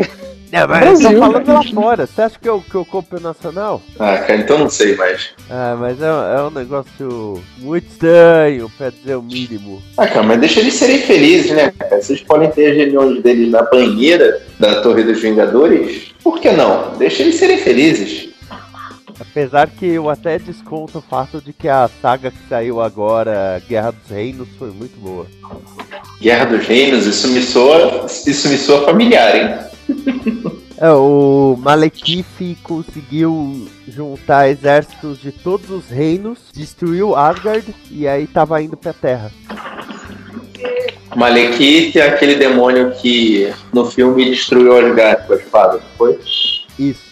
É, 0.54 0.68
mas 0.68 0.80
Brasil, 0.82 1.12
eu 1.12 1.14
tô 1.16 1.20
falando 1.32 1.48
né? 1.48 1.54
lá 1.54 1.64
fora. 1.64 2.06
Você 2.06 2.22
acha 2.22 2.38
que 2.38 2.50
eu, 2.50 2.62
que 2.70 2.76
eu 2.76 2.84
compro 2.86 3.22
nacional? 3.22 3.82
Ah, 3.98 4.18
cara, 4.18 4.36
então 4.36 4.58
não 4.58 4.70
sei 4.70 4.98
mais. 4.98 5.30
Ah, 5.50 5.78
mas 5.80 6.02
é, 6.02 6.06
é 6.06 6.42
um 6.42 6.50
negócio 6.52 7.42
muito 7.58 7.88
estranho, 7.88 8.70
pra 8.78 8.90
dizer 8.90 9.16
o 9.16 9.22
mínimo. 9.24 9.82
Ah, 9.98 10.08
cara, 10.08 10.24
mas 10.24 10.40
deixa 10.42 10.60
eles 10.60 10.74
serem 10.74 10.98
felizes, 11.00 11.52
né? 11.52 11.72
Vocês 11.92 12.20
podem 12.22 12.52
ter 12.52 12.70
as 12.72 12.76
reuniões 12.76 13.24
deles 13.24 13.50
na 13.50 13.62
banheira 13.64 14.42
da 14.60 14.82
Torre 14.82 15.04
dos 15.04 15.22
Vingadores. 15.22 16.12
Por 16.22 16.38
que 16.40 16.52
não? 16.52 16.98
Deixa 16.98 17.24
eles 17.24 17.36
serem 17.36 17.58
felizes. 17.58 18.31
Apesar 19.22 19.70
que 19.70 19.86
eu 19.86 20.10
até 20.10 20.40
desconto 20.40 20.98
o 20.98 21.02
fato 21.02 21.40
de 21.40 21.54
que 21.54 21.70
a 21.70 21.88
saga 22.02 22.32
que 22.32 22.50
saiu 22.50 22.82
agora, 22.82 23.62
Guerra 23.70 23.92
dos 23.92 24.10
Reinos, 24.10 24.50
foi 24.58 24.72
muito 24.72 25.00
boa. 25.00 25.28
Guerra 26.20 26.46
dos 26.46 26.66
Reinos, 26.66 27.06
isso 27.06 27.28
me 27.28 27.42
soa, 27.42 28.08
isso 28.26 28.50
me 28.50 28.58
soa 28.58 28.84
familiar, 28.84 29.36
hein? 29.36 29.72
É, 30.78 30.90
o 30.90 31.56
Malekith 31.60 32.58
conseguiu 32.64 33.70
juntar 33.88 34.50
exércitos 34.50 35.22
de 35.22 35.32
todos 35.32 35.70
os 35.70 35.88
reinos, 35.88 36.40
destruiu 36.52 37.16
Asgard 37.16 37.76
e 37.92 38.08
aí 38.08 38.26
tava 38.26 38.60
indo 38.64 38.76
pra 38.76 38.92
Terra. 38.92 39.32
Malekith 41.16 42.00
é 42.00 42.08
aquele 42.08 42.34
demônio 42.34 42.92
que 42.94 43.54
no 43.72 43.86
filme 43.86 44.26
destruiu 44.32 44.76
Asgard 44.76 45.28
com 45.28 45.34
a 45.34 45.36
espada, 45.36 45.80
foi? 45.96 46.18
Isso. 46.80 47.12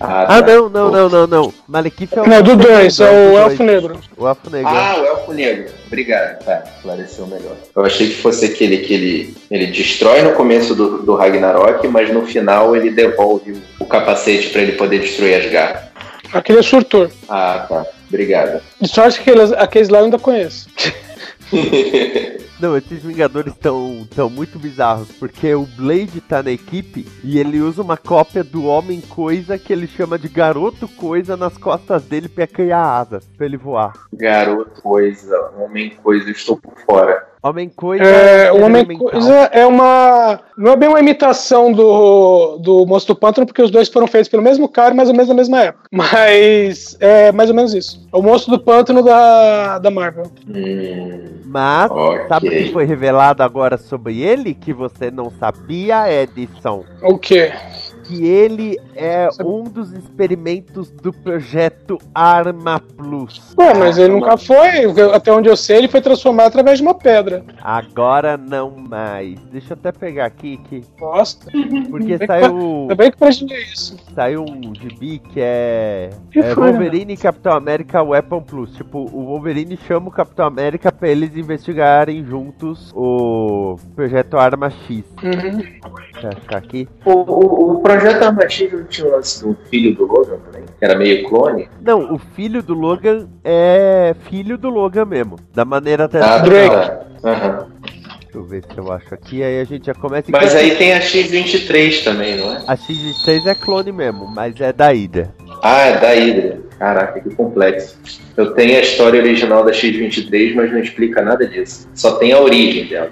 Ah, 0.00 0.38
Ah, 0.38 0.42
tá. 0.42 0.46
não, 0.54 0.68
não, 0.70 0.90
não, 0.90 1.08
não, 1.10 1.26
não. 1.26 1.54
Malekith 1.68 2.08
é 2.16 2.22
o. 2.22 2.26
Não, 2.26 2.42
do 2.42 2.56
2, 2.56 3.00
é 3.00 3.04
do 3.04 3.10
o 3.10 3.30
dois. 3.32 3.50
Elfo 3.52 3.62
Negro. 3.62 4.00
O 4.16 4.26
Elfo 4.28 4.50
Negro. 4.50 4.68
Ah, 4.68 4.96
o 4.98 5.04
Elfo 5.06 5.32
Negro. 5.34 5.66
Obrigado, 5.86 6.42
tá. 6.44 6.64
Esclareceu 6.76 7.26
melhor. 7.26 7.56
Eu 7.76 7.84
achei 7.84 8.08
que 8.08 8.14
fosse 8.14 8.46
aquele 8.46 8.78
que 8.78 8.94
ele, 8.94 9.36
ele 9.50 9.66
destrói 9.66 10.22
no 10.22 10.32
começo 10.32 10.74
do, 10.74 11.02
do 11.02 11.14
Ragnarok, 11.14 11.86
mas 11.88 12.10
no 12.12 12.24
final 12.26 12.74
ele 12.74 12.90
devolve 12.90 13.52
o, 13.52 13.62
o 13.80 13.86
capacete 13.86 14.48
pra 14.48 14.62
ele 14.62 14.72
poder 14.72 15.00
destruir 15.00 15.34
Asgard. 15.34 15.78
Aquele 16.32 16.60
é 16.60 16.62
surtor. 16.62 17.10
Ah, 17.28 17.66
tá. 17.68 17.84
Obrigado. 18.08 18.62
De 18.80 18.88
sorte 18.88 19.20
que 19.20 19.30
aqueles 19.58 19.88
lá 19.88 19.98
eu 19.98 20.04
ainda 20.06 20.18
conheço. 20.18 20.68
Não, 22.60 22.76
esses 22.76 23.02
Vingadores 23.02 23.54
estão 23.54 24.06
tão 24.14 24.28
muito 24.28 24.58
bizarros, 24.58 25.10
porque 25.12 25.54
o 25.54 25.64
Blade 25.64 26.20
tá 26.20 26.42
na 26.42 26.50
equipe 26.50 27.06
e 27.24 27.38
ele 27.38 27.58
usa 27.60 27.80
uma 27.80 27.96
cópia 27.96 28.44
do 28.44 28.66
Homem 28.66 29.00
Coisa 29.00 29.58
que 29.58 29.72
ele 29.72 29.86
chama 29.86 30.18
de 30.18 30.28
Garoto 30.28 30.86
Coisa 30.86 31.38
nas 31.38 31.56
costas 31.56 32.04
dele 32.04 32.28
pra 32.28 32.46
criar 32.46 32.98
asas, 32.98 33.26
pra 33.36 33.46
ele 33.46 33.56
voar. 33.56 33.94
Garoto, 34.12 34.82
coisa, 34.82 35.52
homem, 35.56 35.90
coisa, 36.02 36.30
estou 36.30 36.58
por 36.58 36.74
fora. 36.84 37.29
Homem 37.42 37.68
Coisa 37.70 38.04
É, 38.04 38.52
o 38.52 38.56
ele 38.56 38.64
Homem. 38.64 38.98
Coisa 38.98 39.34
é 39.52 39.66
uma. 39.66 40.40
Não 40.56 40.72
é 40.72 40.76
bem 40.76 40.88
uma 40.88 41.00
imitação 41.00 41.72
do, 41.72 42.58
do 42.58 42.84
Monstro 42.86 43.14
do 43.14 43.18
Pântano, 43.20 43.46
porque 43.46 43.62
os 43.62 43.70
dois 43.70 43.88
foram 43.88 44.06
feitos 44.06 44.28
pelo 44.28 44.42
mesmo 44.42 44.68
cara, 44.68 44.94
mais 44.94 45.08
ou 45.08 45.14
menos 45.14 45.28
na 45.28 45.34
mesma 45.34 45.60
época. 45.62 45.88
Mas 45.90 46.96
é 47.00 47.32
mais 47.32 47.48
ou 47.48 47.56
menos 47.56 47.72
isso. 47.72 48.06
É 48.12 48.16
o 48.16 48.22
Monstro 48.22 48.52
do 48.56 48.62
Pântano 48.62 49.02
da, 49.02 49.78
da 49.78 49.90
Marvel. 49.90 50.24
Hum, 50.46 51.40
Mas, 51.46 51.90
ok. 51.90 52.28
sabe 52.28 52.48
o 52.48 52.50
que 52.50 52.72
foi 52.72 52.84
revelado 52.84 53.42
agora 53.42 53.78
sobre 53.78 54.20
ele 54.20 54.52
que 54.52 54.72
você 54.72 55.10
não 55.10 55.30
sabia, 55.30 56.12
Edson? 56.12 56.84
O 57.02 57.16
quê? 57.16 57.52
Que 58.10 58.26
ele 58.26 58.76
é 58.96 59.28
um 59.44 59.62
dos 59.62 59.92
experimentos 59.92 60.90
do 60.90 61.12
projeto 61.12 61.96
Arma 62.12 62.80
Plus. 62.96 63.54
Ué, 63.56 63.72
mas 63.74 63.98
ele 63.98 64.14
nunca 64.14 64.36
foi. 64.36 64.84
Até 65.14 65.32
onde 65.32 65.48
eu 65.48 65.56
sei, 65.56 65.78
ele 65.78 65.88
foi 65.88 66.00
transformado 66.00 66.48
através 66.48 66.78
de 66.78 66.82
uma 66.82 66.94
pedra. 66.94 67.44
Agora 67.62 68.36
não 68.36 68.70
mais. 68.76 69.38
Deixa 69.52 69.74
eu 69.74 69.78
até 69.78 69.92
pegar 69.92 70.26
aqui 70.26 70.56
que 70.68 70.82
Bosta. 70.98 71.46
porque 71.88 72.18
que 72.18 72.26
saiu 72.26 72.80
Ainda 72.82 72.94
bem 72.96 73.10
que 73.12 73.16
imaginei 73.20 73.62
isso. 73.62 73.96
saiu 74.12 74.42
um 74.44 74.74
gibi 74.74 75.20
que 75.20 75.40
é, 75.40 76.10
Que 76.32 76.40
é 76.40 76.52
foi, 76.54 76.70
Wolverine 76.72 77.12
e 77.14 77.16
Capitão 77.16 77.52
América 77.52 78.02
Weapon 78.02 78.42
Plus. 78.42 78.72
Tipo, 78.74 78.98
o 79.12 79.26
Wolverine 79.26 79.78
chama 79.86 80.08
o 80.08 80.10
Capitão 80.10 80.46
América 80.46 80.90
pra 80.90 81.08
eles 81.08 81.36
investigarem 81.36 82.24
juntos 82.24 82.90
o 82.92 83.76
projeto 83.94 84.36
Arma 84.36 84.68
X. 84.70 85.04
Uhum. 85.22 85.58
Deixa 86.12 86.26
eu 86.26 86.28
achar 86.30 86.56
aqui. 86.56 86.88
O, 87.04 87.10
o, 87.12 87.72
o 87.74 87.78
projeto 87.80 87.99
Arma 88.08 88.48
X 88.48 88.72
não 88.72 88.84
tinha 88.84 89.06
o 89.06 89.10
lance 89.12 89.42
do 89.44 89.56
filho 89.70 89.94
do 89.94 90.06
Logan 90.06 90.38
também, 90.38 90.64
que 90.78 90.84
era 90.84 90.96
meio 90.96 91.28
clone. 91.28 91.68
Não, 91.82 92.14
o 92.14 92.18
filho 92.18 92.62
do 92.62 92.74
Logan 92.74 93.28
é 93.44 94.14
filho 94.28 94.56
do 94.58 94.68
Logan 94.70 95.04
mesmo. 95.04 95.36
Da 95.54 95.64
maneira 95.64 96.04
até. 96.04 96.20
Ah, 96.20 96.38
Drake. 96.38 96.74
tá. 96.74 97.00
Aham. 97.24 97.66
Deixa 98.22 98.38
eu 98.38 98.44
ver 98.44 98.62
se 98.64 98.78
eu 98.78 98.92
acho 98.92 99.12
aqui. 99.12 99.42
Aí 99.42 99.60
a 99.60 99.64
gente 99.64 99.86
já 99.86 99.94
começa. 99.94 100.30
Mas 100.30 100.54
aí 100.54 100.76
tem 100.76 100.92
a 100.92 101.00
X-23 101.00 102.04
também, 102.04 102.36
não 102.36 102.52
é? 102.52 102.62
A 102.66 102.76
X6 102.76 103.46
é 103.46 103.54
clone 103.56 103.90
mesmo, 103.90 104.26
mas 104.26 104.60
é 104.60 104.72
da 104.72 104.94
Ida. 104.94 105.34
Ah, 105.62 105.80
é 105.80 105.98
da 105.98 106.10
Hydra. 106.10 106.60
Caraca, 106.78 107.20
que 107.20 107.34
complexo. 107.34 107.98
Eu 108.36 108.54
tenho 108.54 108.78
a 108.78 108.80
história 108.80 109.20
original 109.20 109.64
da 109.64 109.72
X-23, 109.72 110.54
mas 110.54 110.72
não 110.72 110.78
explica 110.78 111.20
nada 111.20 111.46
disso. 111.46 111.88
Só 111.92 112.12
tem 112.16 112.32
a 112.32 112.40
origem 112.40 112.86
dela. 112.86 113.10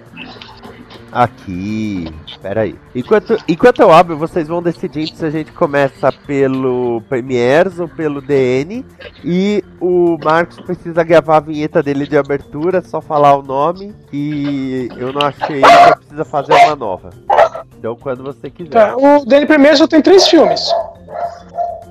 Aqui. 1.10 2.12
Pera 2.42 2.62
aí. 2.62 2.78
Enquanto, 2.94 3.36
enquanto 3.48 3.80
eu 3.80 3.90
abro, 3.90 4.16
vocês 4.16 4.46
vão 4.46 4.62
decidindo 4.62 5.16
se 5.16 5.24
a 5.24 5.30
gente 5.30 5.52
começa 5.52 6.12
pelo 6.26 7.02
Premiers 7.08 7.78
ou 7.78 7.88
pelo 7.88 8.20
DN. 8.20 8.84
E 9.24 9.64
o 9.80 10.18
Marcos 10.22 10.60
precisa 10.60 11.02
gravar 11.02 11.38
a 11.38 11.40
vinheta 11.40 11.82
dele 11.82 12.06
de 12.06 12.16
abertura, 12.16 12.82
só 12.82 13.00
falar 13.00 13.36
o 13.36 13.42
nome. 13.42 13.94
E 14.12 14.88
eu 14.96 15.12
não 15.12 15.22
achei, 15.22 15.58
então 15.58 15.96
precisa 15.96 16.24
fazer 16.24 16.52
uma 16.52 16.76
nova. 16.76 17.10
Então 17.78 17.96
quando 17.96 18.22
você 18.22 18.50
quiser. 18.50 18.70
Tá, 18.70 18.96
o 18.96 19.24
Danny 19.24 19.46
Premiere 19.46 19.76
só 19.76 19.86
tem 19.86 20.02
três 20.02 20.28
filmes. 20.28 20.60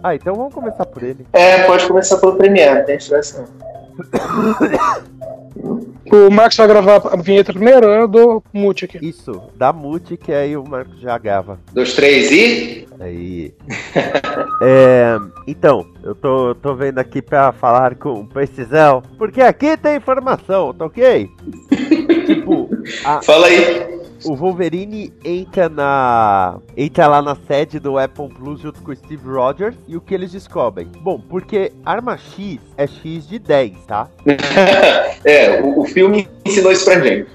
Ah, 0.03 0.15
então 0.15 0.35
vamos 0.35 0.53
começar 0.53 0.85
por 0.85 1.03
ele. 1.03 1.25
É, 1.33 1.63
pode 1.63 1.87
começar 1.87 2.17
pelo 2.17 2.35
Premiere, 2.35 2.85
tem 2.85 2.97
stress 2.97 3.35
não. 3.37 3.67
O 6.11 6.29
Max 6.31 6.55
vai 6.55 6.67
gravar 6.67 7.01
a 7.11 7.15
vinheta 7.17 7.51
primeiro, 7.51 7.85
eu 7.87 8.07
dou 8.07 8.43
mute 8.53 8.85
aqui. 8.85 8.97
Isso, 9.01 9.41
dá 9.55 9.73
mute 9.73 10.15
que 10.15 10.31
aí 10.31 10.55
o 10.55 10.63
Marcos 10.67 10.99
já 11.01 11.17
grava. 11.17 11.59
Dos 11.73 11.93
três 11.93 12.31
e. 12.31 12.87
Aí. 12.99 13.53
É, 14.59 15.17
então, 15.47 15.85
eu 16.03 16.15
tô, 16.15 16.55
tô 16.55 16.73
vendo 16.73 16.97
aqui 16.97 17.21
pra 17.21 17.51
falar 17.51 17.93
com 17.95 18.25
precisão, 18.25 19.03
porque 19.17 19.39
aqui 19.41 19.77
tem 19.77 19.97
informação, 19.97 20.73
tá 20.73 20.85
ok? 20.85 21.29
tipo, 22.25 22.69
a- 23.03 23.21
Fala 23.21 23.47
aí. 23.47 23.96
O 24.27 24.35
Wolverine 24.35 25.13
entra 25.23 25.69
na. 25.69 26.59
entra 26.75 27.07
lá 27.07 27.21
na 27.21 27.35
sede 27.47 27.79
do 27.79 27.93
Weapon 27.93 28.27
Plus 28.27 28.59
junto 28.59 28.81
com 28.81 28.91
o 28.91 28.95
Steve 28.95 29.27
Rogers 29.27 29.75
e 29.87 29.95
o 29.95 30.01
que 30.01 30.13
eles 30.13 30.31
descobrem? 30.31 30.87
Bom, 31.01 31.19
porque 31.19 31.71
arma 31.85 32.17
X 32.17 32.59
é 32.75 32.85
X 32.85 33.27
de 33.27 33.39
10, 33.39 33.85
tá? 33.85 34.09
é, 35.23 35.61
o, 35.61 35.79
o 35.81 35.85
filme 35.85 36.27
ensinou 36.45 36.71
isso 36.71 36.85
pra 36.85 36.99
gente. 36.99 37.29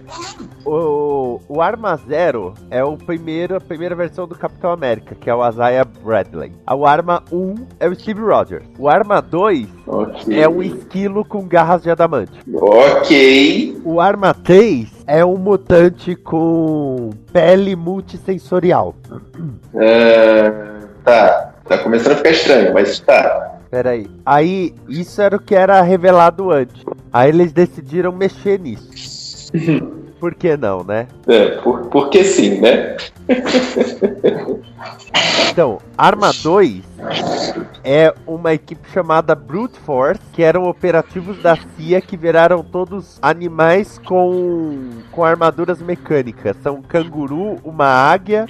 O, 0.65 1.41
o 1.49 1.61
Arma 1.61 1.97
Zero 1.97 2.55
é 2.71 2.85
o 2.85 2.97
primeiro, 2.97 3.57
a 3.57 3.61
primeira 3.61 3.95
versão 3.95 4.29
do 4.29 4.35
Capitão 4.37 4.71
América, 4.71 5.15
que 5.15 5.29
é 5.29 5.35
o 5.35 5.47
Isaiah 5.49 5.85
Bradley. 5.85 6.53
O 6.71 6.87
Arma 6.87 7.23
1 7.33 7.55
é 7.81 7.89
o 7.89 7.95
Steve 7.95 8.21
Rogers. 8.21 8.65
O 8.79 8.89
Arma 8.89 9.21
2 9.21 9.67
Ok. 9.87 10.41
é 10.41 10.49
um 10.49 10.63
esquilo 10.63 11.25
com 11.25 11.47
garras 11.47 11.83
de 11.83 11.91
adamante. 11.91 12.39
Ok. 12.55 13.81
O 13.85 14.01
Arma 14.01 14.33
3 14.33 15.02
é 15.07 15.25
um 15.25 15.37
mutante 15.37 16.15
com 16.15 17.11
pele 17.33 17.75
multissensorial. 17.77 18.95
Ah, 19.75 20.81
tá. 21.05 21.53
Tá 21.69 21.79
começando 21.79 22.13
a 22.13 22.17
ficar 22.17 22.31
estranho, 22.31 22.75
mas 22.75 23.01
tá. 23.01 23.59
Pera 23.71 23.91
aí. 23.91 24.11
Aí, 24.27 24.75
isso 24.89 25.23
era 25.23 25.37
o 25.37 25.41
que 25.41 25.55
era 25.55 25.81
revelado 25.81 26.51
antes. 26.51 26.85
Aí 27.13 27.29
eles 27.31 27.53
decidiram 27.53 28.13
mexer 28.13 28.59
nisso. 28.59 29.51
Por 30.23 30.37
que 30.37 30.57
não, 30.57 30.85
né? 30.85 31.09
É, 31.27 31.49
por, 31.63 31.87
porque 31.87 32.23
sim, 32.23 32.61
né? 32.61 32.97
Então, 35.51 35.79
Arma 35.99 36.33
2 36.33 36.83
é 37.85 38.15
uma 38.27 38.55
equipe 38.55 38.89
chamada 38.91 39.35
Brute 39.35 39.79
Force, 39.81 40.21
que 40.33 40.43
eram 40.43 40.65
operativos 40.65 41.43
da 41.43 41.57
CIA 41.57 42.01
que 42.01 42.17
viraram 42.17 42.63
todos 42.63 43.19
animais 43.21 44.01
com, 44.07 44.91
com 45.11 45.25
armaduras 45.25 45.83
mecânicas. 45.83 46.57
São 46.63 46.77
um 46.77 46.83
canguru, 46.83 47.57
uma 47.65 47.87
águia, 47.87 48.47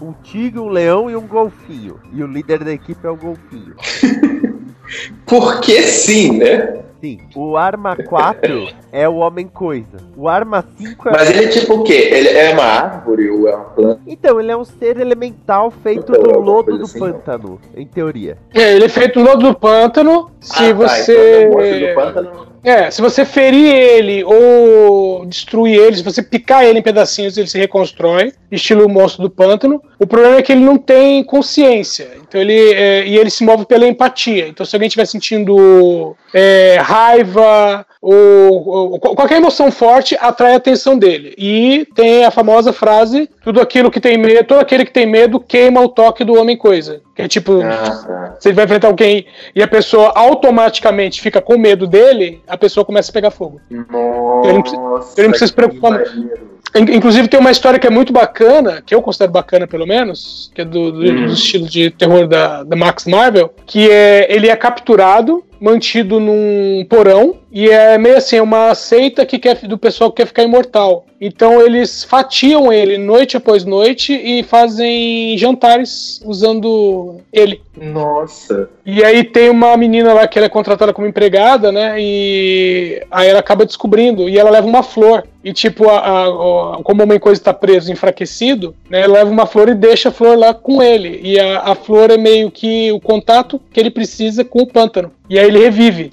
um 0.00 0.12
tigre, 0.12 0.60
um 0.60 0.68
leão 0.68 1.10
e 1.10 1.16
um 1.16 1.26
golfinho. 1.26 1.98
E 2.12 2.22
o 2.22 2.26
líder 2.26 2.62
da 2.62 2.72
equipe 2.72 3.04
é 3.04 3.10
o 3.10 3.16
golfinho. 3.16 3.74
Porque 5.26 5.82
sim, 5.82 6.38
né? 6.38 6.84
Sim. 7.06 7.18
O 7.34 7.56
Arma 7.56 7.96
4 7.96 8.68
é 8.92 9.08
o 9.08 9.16
Homem-Coisa. 9.16 9.98
O 10.16 10.28
Arma 10.28 10.64
5 10.78 11.08
é. 11.08 11.12
Mas 11.12 11.30
ele 11.30 11.44
é 11.44 11.48
tipo 11.48 11.74
o 11.74 11.84
quê? 11.84 12.08
Ele 12.12 12.28
é 12.28 12.52
uma 12.52 12.64
árvore 12.64 13.30
ou 13.30 13.48
é 13.48 13.54
uma 13.54 13.64
planta? 13.66 14.00
Então, 14.06 14.40
ele 14.40 14.50
é 14.50 14.56
um 14.56 14.64
ser 14.64 14.98
elemental 14.98 15.70
feito 15.70 16.12
Então, 16.12 16.22
do 16.22 16.40
lodo 16.40 16.64
coisa 16.64 16.78
do 16.78 16.84
assim. 16.84 16.98
pântano, 16.98 17.60
em 17.76 17.86
teoria. 17.86 18.36
É, 18.54 18.74
ele 18.74 18.84
é 18.86 18.88
feito 18.88 19.20
no 19.20 19.26
lodo 19.26 19.46
do 19.46 19.54
pântano. 19.54 20.30
Se 20.40 20.64
Ah, 20.64 20.68
tá, 20.68 20.74
você. 20.74 21.46
então 21.48 21.60
é 21.60 21.88
do 21.88 21.94
pântano. 21.94 22.46
É, 22.64 22.90
se 22.90 23.00
você 23.00 23.24
ferir 23.24 23.72
ele 23.72 24.24
ou 24.24 25.24
destruir 25.24 25.78
ele, 25.78 25.96
se 25.98 26.02
você 26.02 26.20
picar 26.20 26.64
ele 26.64 26.80
em 26.80 26.82
pedacinhos, 26.82 27.36
ele 27.36 27.46
se 27.46 27.56
reconstrói, 27.56 28.32
estilo 28.50 28.86
o 28.86 28.88
monstro 28.88 29.22
do 29.22 29.30
pântano. 29.30 29.80
O 30.00 30.06
problema 30.06 30.38
é 30.38 30.42
que 30.42 30.50
ele 30.50 30.64
não 30.64 30.76
tem 30.76 31.22
consciência. 31.22 32.08
Então 32.26 32.40
ele 32.40 32.72
é, 32.74 33.06
e 33.06 33.16
ele 33.16 33.30
se 33.30 33.44
move 33.44 33.64
pela 33.66 33.86
empatia. 33.86 34.48
Então 34.48 34.66
se 34.66 34.74
alguém 34.74 34.88
estiver 34.88 35.06
sentindo 35.06 36.16
é, 36.34 36.76
raiva 36.96 37.86
ou, 38.00 38.68
ou 38.68 38.98
qual- 39.00 39.14
qualquer 39.14 39.36
emoção 39.36 39.70
forte, 39.70 40.16
atrai 40.20 40.54
a 40.54 40.56
atenção 40.56 40.98
dele. 40.98 41.34
E 41.36 41.86
tem 41.94 42.24
a 42.24 42.30
famosa 42.30 42.72
frase: 42.72 43.28
tudo 43.42 43.60
aquilo 43.60 43.90
que 43.90 44.00
tem 44.00 44.16
medo, 44.16 44.44
todo 44.46 44.60
aquele 44.60 44.84
que 44.84 44.92
tem 44.92 45.06
medo 45.06 45.38
queima 45.40 45.80
o 45.80 45.88
toque 45.88 46.24
do 46.24 46.34
homem 46.34 46.56
coisa. 46.56 47.00
Que 47.14 47.22
é 47.22 47.28
tipo, 47.28 47.60
Ah, 47.62 47.76
tá. 48.06 48.36
se 48.38 48.48
ele 48.48 48.56
vai 48.56 48.64
enfrentar 48.64 48.88
alguém 48.88 49.26
e 49.54 49.62
a 49.62 49.68
pessoa 49.68 50.12
automaticamente 50.14 51.20
fica 51.20 51.40
com 51.40 51.56
medo 51.58 51.86
dele, 51.86 52.40
a 52.46 52.56
pessoa 52.56 52.84
começa 52.84 53.10
a 53.10 53.14
pegar 53.14 53.30
fogo. 53.30 53.60
Nossa, 53.70 54.48
Ele 54.48 54.52
não 54.54 54.62
precisa- 54.62 54.82
ele 55.16 55.26
não 55.26 55.30
precisa 55.30 55.46
se 55.46 55.52
preocupar. 55.54 55.90
maneiro. 55.92 56.55
In- 56.78 56.94
Inclusive 56.96 57.28
tem 57.28 57.40
uma 57.40 57.50
história 57.50 57.78
que 57.78 57.86
é 57.86 57.90
muito 57.90 58.12
bacana, 58.12 58.82
que 58.84 58.94
eu 58.94 59.00
considero 59.02 59.32
bacana 59.32 59.66
pelo 59.66 59.86
menos, 59.86 60.50
que 60.54 60.60
é 60.62 60.64
do, 60.64 60.92
do, 60.92 61.00
Hum. 61.02 61.26
do 61.26 61.32
estilo 61.32 61.66
de 61.68 61.90
terror 61.90 62.26
da, 62.26 62.62
da 62.62 62.76
Max 62.76 63.06
Marvel, 63.06 63.52
que 63.66 63.90
é 63.90 64.26
ele 64.34 64.48
é 64.48 64.56
capturado, 64.56 65.42
mantido 65.60 66.20
num 66.20 66.84
porão, 66.88 67.36
e 67.50 67.68
é 67.70 67.96
meio 67.98 68.16
assim, 68.16 68.36
é 68.36 68.42
uma 68.42 68.74
seita 68.74 69.24
que 69.24 69.38
quer, 69.38 69.56
do 69.66 69.78
pessoal 69.78 70.10
que 70.10 70.16
quer 70.22 70.26
ficar 70.26 70.42
imortal. 70.42 71.04
Então 71.18 71.62
eles 71.62 72.04
fatiam 72.04 72.70
ele 72.70 72.98
noite 72.98 73.38
após 73.38 73.64
noite 73.64 74.12
e 74.12 74.42
fazem 74.42 75.36
jantares 75.38 76.20
usando 76.26 77.20
ele. 77.32 77.62
Nossa. 77.74 78.68
E 78.84 79.02
aí 79.02 79.24
tem 79.24 79.48
uma 79.48 79.74
menina 79.78 80.12
lá 80.12 80.28
que 80.28 80.38
ela 80.38 80.44
é 80.46 80.50
contratada 80.50 80.92
como 80.92 81.06
empregada, 81.06 81.72
né? 81.72 81.94
E 81.98 83.02
aí 83.10 83.28
ela 83.28 83.38
acaba 83.40 83.64
descobrindo 83.64 84.28
e 84.28 84.38
ela 84.38 84.50
leva 84.50 84.66
uma 84.66 84.82
flor. 84.82 85.24
E 85.42 85.54
tipo, 85.54 85.88
a, 85.88 85.98
a- 86.00 86.26
a- 86.26 86.82
como 86.82 87.00
o 87.00 87.04
homem 87.04 87.18
coisa 87.18 87.40
está 87.40 87.54
preso, 87.54 87.90
enfraquecido, 87.90 88.74
né? 88.90 89.00
Ela 89.00 89.14
leva 89.14 89.30
uma 89.30 89.46
flor 89.46 89.70
e 89.70 89.74
deixa 89.74 90.10
a 90.10 90.12
flor 90.12 90.36
lá 90.36 90.52
com 90.52 90.82
ele. 90.82 91.18
E 91.22 91.40
a, 91.40 91.60
a 91.60 91.74
flor 91.74 92.10
é 92.10 92.18
meio 92.18 92.50
que 92.50 92.92
o 92.92 93.00
contato 93.00 93.58
que 93.72 93.80
ele 93.80 93.90
precisa 93.90 94.44
com 94.44 94.60
o 94.62 94.66
pântano. 94.66 95.10
E 95.30 95.38
aí 95.38 95.46
ele 95.46 95.60
revive. 95.60 96.12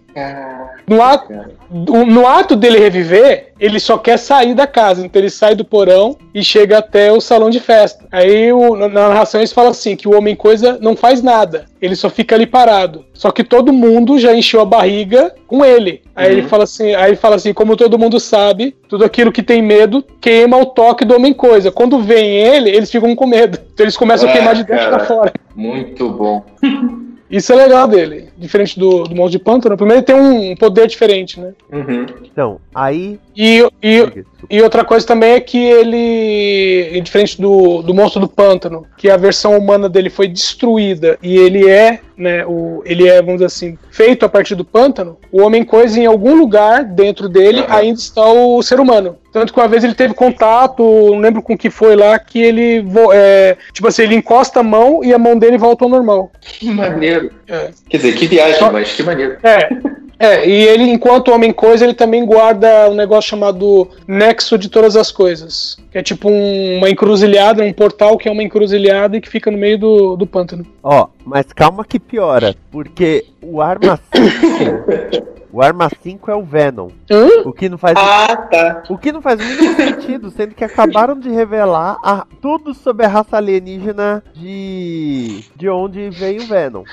No 0.86 1.02
ato, 1.02 1.32
no 1.72 2.28
ato 2.28 2.56
dele 2.56 2.78
reviver, 2.78 3.54
ele 3.60 3.80
só 3.80 3.98
quer 3.98 4.18
sair 4.20 4.54
da 4.54 4.68
casa. 4.68 5.06
Então 5.06 5.22
ele 5.22 5.30
sai 5.30 5.56
do 5.56 5.64
porão 5.64 6.18
e 6.34 6.44
chega 6.44 6.80
até 6.80 7.12
o 7.12 7.22
salão 7.22 7.50
de 7.50 7.60
festa. 7.60 8.06
Aí 8.12 8.52
o- 8.52 8.76
na 8.76 8.88
na 8.90 9.08
narração 9.10 9.40
eles 9.40 9.54
falam 9.54 9.72
assim: 9.72 9.96
que 9.96 10.08
o 10.08 10.16
homem 10.18 10.36
coisa 10.36 10.78
não 10.82 10.96
faz 10.96 11.22
nada. 11.22 11.66
Ele 11.82 11.96
só 11.96 12.10
fica 12.10 12.36
ali 12.36 12.46
parado. 12.46 13.06
Só 13.14 13.32
que 13.32 13.44
todo 13.44 13.72
mundo 13.72 14.20
já 14.20 14.36
encheu 14.36 14.60
a 14.62 14.66
barriga 14.66 15.34
com 15.48 15.64
ele. 15.64 16.02
Aí 16.16 16.32
ele 16.32 16.44
fala 16.44 16.66
assim, 16.66 16.94
aí 16.96 17.12
ele 17.12 17.16
fala 17.16 17.36
assim, 17.38 17.54
como 17.54 17.76
todo 17.78 17.98
mundo 17.98 18.20
sabe, 18.20 18.76
tudo 18.90 19.04
aquilo 19.06 19.32
que 19.32 19.42
tem 19.42 19.62
medo 19.62 20.04
queima 20.20 20.58
o 20.58 20.66
toque 20.66 21.06
do 21.06 21.16
homem 21.16 21.34
coisa. 21.34 21.72
Quando 21.72 22.00
vem 22.00 22.36
ele, 22.38 22.70
eles 22.70 22.92
ficam 22.92 23.16
com 23.16 23.26
medo. 23.26 23.58
Então 23.74 23.86
eles 23.86 23.96
começam 23.98 24.28
a 24.28 24.32
Ah, 24.32 24.34
queimar 24.36 24.56
de 24.56 24.64
dentro 24.64 24.88
pra 24.90 25.00
cara. 25.00 25.06
fora. 25.06 25.34
Muito 25.56 26.10
bom. 26.10 26.44
Isso 27.34 27.52
é 27.52 27.56
legal 27.56 27.88
dele. 27.88 28.30
Diferente 28.38 28.80
do, 28.80 29.06
do 29.06 29.16
monstro 29.16 29.40
de 29.40 29.44
pântano. 29.44 29.76
Primeiro 29.76 30.02
ele 30.02 30.06
tem 30.06 30.16
um 30.16 30.56
poder 30.56 30.88
diferente, 30.88 31.40
né? 31.40 31.52
Uhum. 31.72 32.06
Então, 32.24 32.60
aí. 32.76 33.20
E, 33.36 33.68
e, 33.82 34.26
e 34.52 34.62
outra 34.62 34.86
coisa 34.86 35.08
também 35.08 35.32
é 35.32 35.40
que 35.40 35.58
ele, 35.58 37.02
diferente 37.02 37.42
do, 37.42 37.82
do 37.82 37.92
monstro 37.92 38.22
do 38.22 38.28
pântano, 38.28 38.86
que 38.96 39.10
a 39.10 39.18
versão 39.18 39.58
humana 39.58 39.90
dele 39.90 40.12
foi 40.12 40.28
destruída 40.28 41.18
e 41.24 41.36
ele 41.36 41.68
é, 41.68 42.02
né, 42.18 42.46
o, 42.46 42.82
ele 42.86 43.08
é, 43.08 43.18
vamos 43.18 43.36
dizer 43.36 43.46
assim, 43.46 43.78
feito 43.92 44.26
a 44.26 44.30
partir 44.30 44.56
do 44.56 44.64
pântano, 44.66 45.18
o 45.32 45.42
homem 45.42 45.64
coisa 45.64 46.00
em 46.00 46.06
algum 46.06 46.36
lugar 46.36 46.84
dentro 46.84 47.28
dele 47.28 47.62
Aham. 47.62 47.76
ainda 47.76 48.00
está 48.00 48.26
o 48.26 48.62
ser 48.62 48.80
humano. 48.80 49.18
Tanto 49.32 49.52
que 49.52 49.60
uma 49.60 49.68
vez 49.68 49.84
ele 49.84 49.96
teve 49.96 50.14
contato, 50.14 50.84
não 50.84 51.20
lembro 51.20 51.42
com 51.42 51.58
que 51.58 51.70
foi 51.70 51.96
lá, 51.96 52.20
que 52.20 52.40
ele, 52.40 52.86
é, 53.14 53.58
tipo 53.72 53.88
assim, 53.88 54.04
ele 54.04 54.16
encosta 54.16 54.60
a 54.60 54.64
mão 54.64 55.04
e 55.04 55.12
a 55.14 55.18
mão 55.18 55.38
dele 55.38 55.58
volta 55.58 55.84
ao 55.86 55.90
normal. 55.90 56.32
Que 56.40 56.70
maneiro. 56.70 57.32
É. 57.48 57.72
Quer 57.90 57.98
dizer, 57.98 58.14
que 58.14 58.28
viagem, 58.28 58.60
Só- 58.60 58.72
mas 58.72 58.92
que 58.94 59.02
maneiro. 59.02 59.38
É. 59.44 59.70
É, 60.20 60.48
e 60.48 60.68
ele, 60.68 60.84
enquanto 60.84 61.34
homem 61.34 61.52
coisa, 61.52 61.84
ele 61.84 61.94
também 61.96 62.26
guarda 62.26 62.90
um 62.90 62.94
negócio 62.94 63.30
chamado 63.32 63.90
nexo 64.08 64.58
de 64.58 64.70
todas 64.70 64.96
as 64.96 65.12
coisas. 65.12 65.76
Que 65.94 66.00
é 66.00 66.04
tipo 66.04 66.28
um- 66.28 66.78
uma 66.80 66.90
encruzilhada, 66.90 67.64
um 67.64 67.72
portal 67.72 68.18
que 68.18 68.28
é 68.28 68.32
uma 68.32 68.42
encruzilhada 68.44 69.16
e 69.16 69.22
que 69.22 69.30
fica 69.30 69.50
no 69.52 69.58
meio 69.58 69.78
do, 69.78 70.16
do 70.16 70.26
pântano. 70.26 70.66
Ó, 70.82 71.08
mas 71.24 71.46
calma 71.54 71.86
que 71.86 72.00
piora, 72.00 72.56
porque 72.72 73.26
o 73.42 73.62
Arma 73.62 74.00
5. 74.12 75.33
O 75.54 75.62
Arma 75.62 75.88
5 76.02 76.30
é 76.32 76.36
o 76.36 76.44
Venom. 76.44 76.90
Hã? 77.10 77.28
O 77.46 77.54
que 77.54 77.70
não 77.70 77.78
faz. 77.78 77.94
Ah, 77.98 78.36
tá. 78.36 78.84
O 78.90 78.98
que 78.98 79.12
não 79.12 79.22
faz 79.22 79.40
muito 79.40 79.76
sentido, 79.76 80.32
sendo 80.32 80.56
que 80.56 80.64
acabaram 80.66 81.18
de 81.18 81.30
revelar 81.30 81.98
a- 82.04 82.26
tudo 82.42 82.74
sobre 82.74 83.06
a 83.06 83.10
raça 83.10 83.38
alienígena 83.38 84.24
de. 84.34 85.44
de 85.56 85.70
onde 85.70 86.10
veio 86.10 86.42
o 86.42 86.48
Venom. 86.48 86.84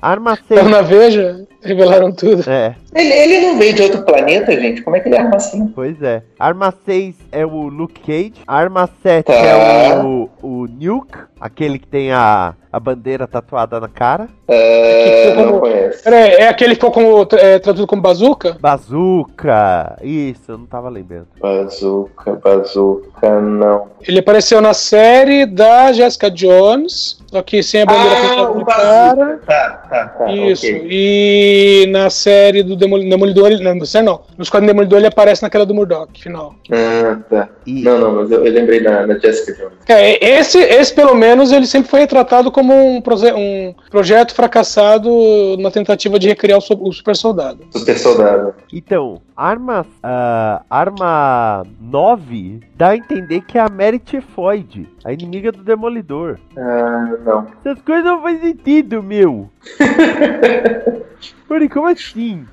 Arma 0.00 0.36
6. 0.36 0.60
Então 0.60 0.68
na 0.70 0.80
Veja, 0.82 1.46
revelaram 1.62 2.12
tudo. 2.12 2.48
É, 2.48 2.76
Ele, 2.94 3.12
ele 3.12 3.46
não 3.46 3.58
veio 3.58 3.74
de 3.74 3.82
outro 3.82 4.02
planeta, 4.04 4.52
gente? 4.58 4.82
Como 4.82 4.96
é 4.96 5.00
que 5.00 5.08
ele 5.08 5.16
arma 5.18 5.36
assim? 5.36 5.66
pois 5.74 6.00
é. 6.02 6.22
Arma 6.38 6.72
6 6.84 7.14
é 7.32 7.44
o 7.44 7.66
Luke 7.68 8.00
Cage. 8.00 8.34
Arma 8.46 8.88
7 9.02 9.26
Tá. 9.26 9.32
é 9.34 9.98
o, 10.02 10.28
o 10.42 10.66
Nuke, 10.66 11.18
aquele 11.40 11.78
que 11.78 11.86
tem 11.88 12.12
a, 12.12 12.54
a 12.72 12.80
bandeira 12.80 13.26
tatuada 13.26 13.80
na 13.80 13.88
cara. 13.88 14.28
É, 14.48 15.34
não 15.34 15.58
conheço. 15.60 16.08
Aí, 16.08 16.14
é 16.34 16.48
aquele 16.48 16.70
que 16.70 16.76
ficou 16.76 16.90
como, 16.92 17.26
é, 17.38 17.58
traduzido 17.58 17.86
como 17.86 18.02
bazuca? 18.02 18.56
Bazooka! 18.60 19.96
Isso, 20.02 20.40
eu 20.48 20.58
não 20.58 20.66
tava 20.66 20.88
lembrando. 20.88 21.26
Bazooka, 21.40 22.34
bazooka, 22.36 23.40
não. 23.40 23.88
Ele 24.06 24.18
apareceu 24.20 24.60
na 24.60 24.74
série 24.74 25.46
da 25.46 25.92
Jessica 25.92 26.30
Jones, 26.30 27.18
só 27.26 27.42
que 27.42 27.62
sem 27.62 27.82
a 27.82 27.86
bandeira 27.86 28.16
Ah, 28.36 28.50
o 28.50 28.58
no 28.58 28.64
cara. 28.66 29.40
Tá, 29.46 29.70
tá, 29.88 30.06
tá. 30.08 30.32
Isso. 30.32 30.66
ok. 30.66 30.86
E 30.88 31.86
na 31.90 32.08
série 32.10 32.62
do 32.62 32.76
Demol- 32.76 33.00
Demolidor, 33.08 33.50
ele, 33.50 33.62
não, 33.64 33.74
na 33.74 33.86
série 33.86 34.04
não. 34.04 34.20
Nos 34.36 34.48
quadrinhos 34.50 34.72
do 34.72 34.74
Demolidor 34.74 34.98
ele 35.00 35.08
aparece 35.08 35.42
naquela 35.42 35.66
do 35.66 35.74
Murdoch, 35.74 36.20
final. 36.20 36.54
Ah, 36.70 37.18
tá. 37.28 37.48
E, 37.66 37.82
Não, 37.82 37.98
não, 37.98 38.14
mas 38.16 38.30
eu, 38.30 38.44
eu 38.46 38.52
lembrei 38.52 38.80
da, 38.82 39.06
da 39.06 39.18
Jessica 39.18 39.52
Jones. 39.54 39.72
É, 39.88 40.38
esse, 40.38 40.58
esse, 40.58 40.94
pelo 40.94 41.14
menos, 41.14 41.50
ele 41.52 41.66
sempre 41.66 41.90
foi 41.90 42.00
retratado 42.00 42.50
como 42.56 42.72
um, 42.72 42.96
um 43.36 43.74
projeto 43.90 44.34
fracassado 44.34 45.10
na 45.58 45.70
tentativa 45.70 46.18
de 46.18 46.26
recriar 46.26 46.56
o, 46.56 46.62
so- 46.62 46.78
o 46.80 46.90
super 46.90 47.14
soldado. 47.14 47.66
Super 47.70 47.98
soldado. 47.98 48.54
Então, 48.72 49.20
arma, 49.36 49.84
ah, 50.02 50.62
arma 50.70 51.66
9 51.78 52.60
dá 52.74 52.88
a 52.88 52.96
entender 52.96 53.42
que 53.42 53.58
é 53.58 53.60
a 53.60 53.68
Merit 53.68 54.22
Floyd, 54.22 54.88
a 55.04 55.12
inimiga 55.12 55.52
do 55.52 55.62
Demolidor. 55.62 56.38
Ah, 56.56 57.12
não. 57.26 57.46
Essas 57.62 57.82
coisas 57.82 58.04
não 58.06 58.22
fazem 58.22 58.40
sentido, 58.40 59.02
meu. 59.02 59.50
Porra, 61.46 61.68
como 61.68 61.88
assim? 61.88 62.46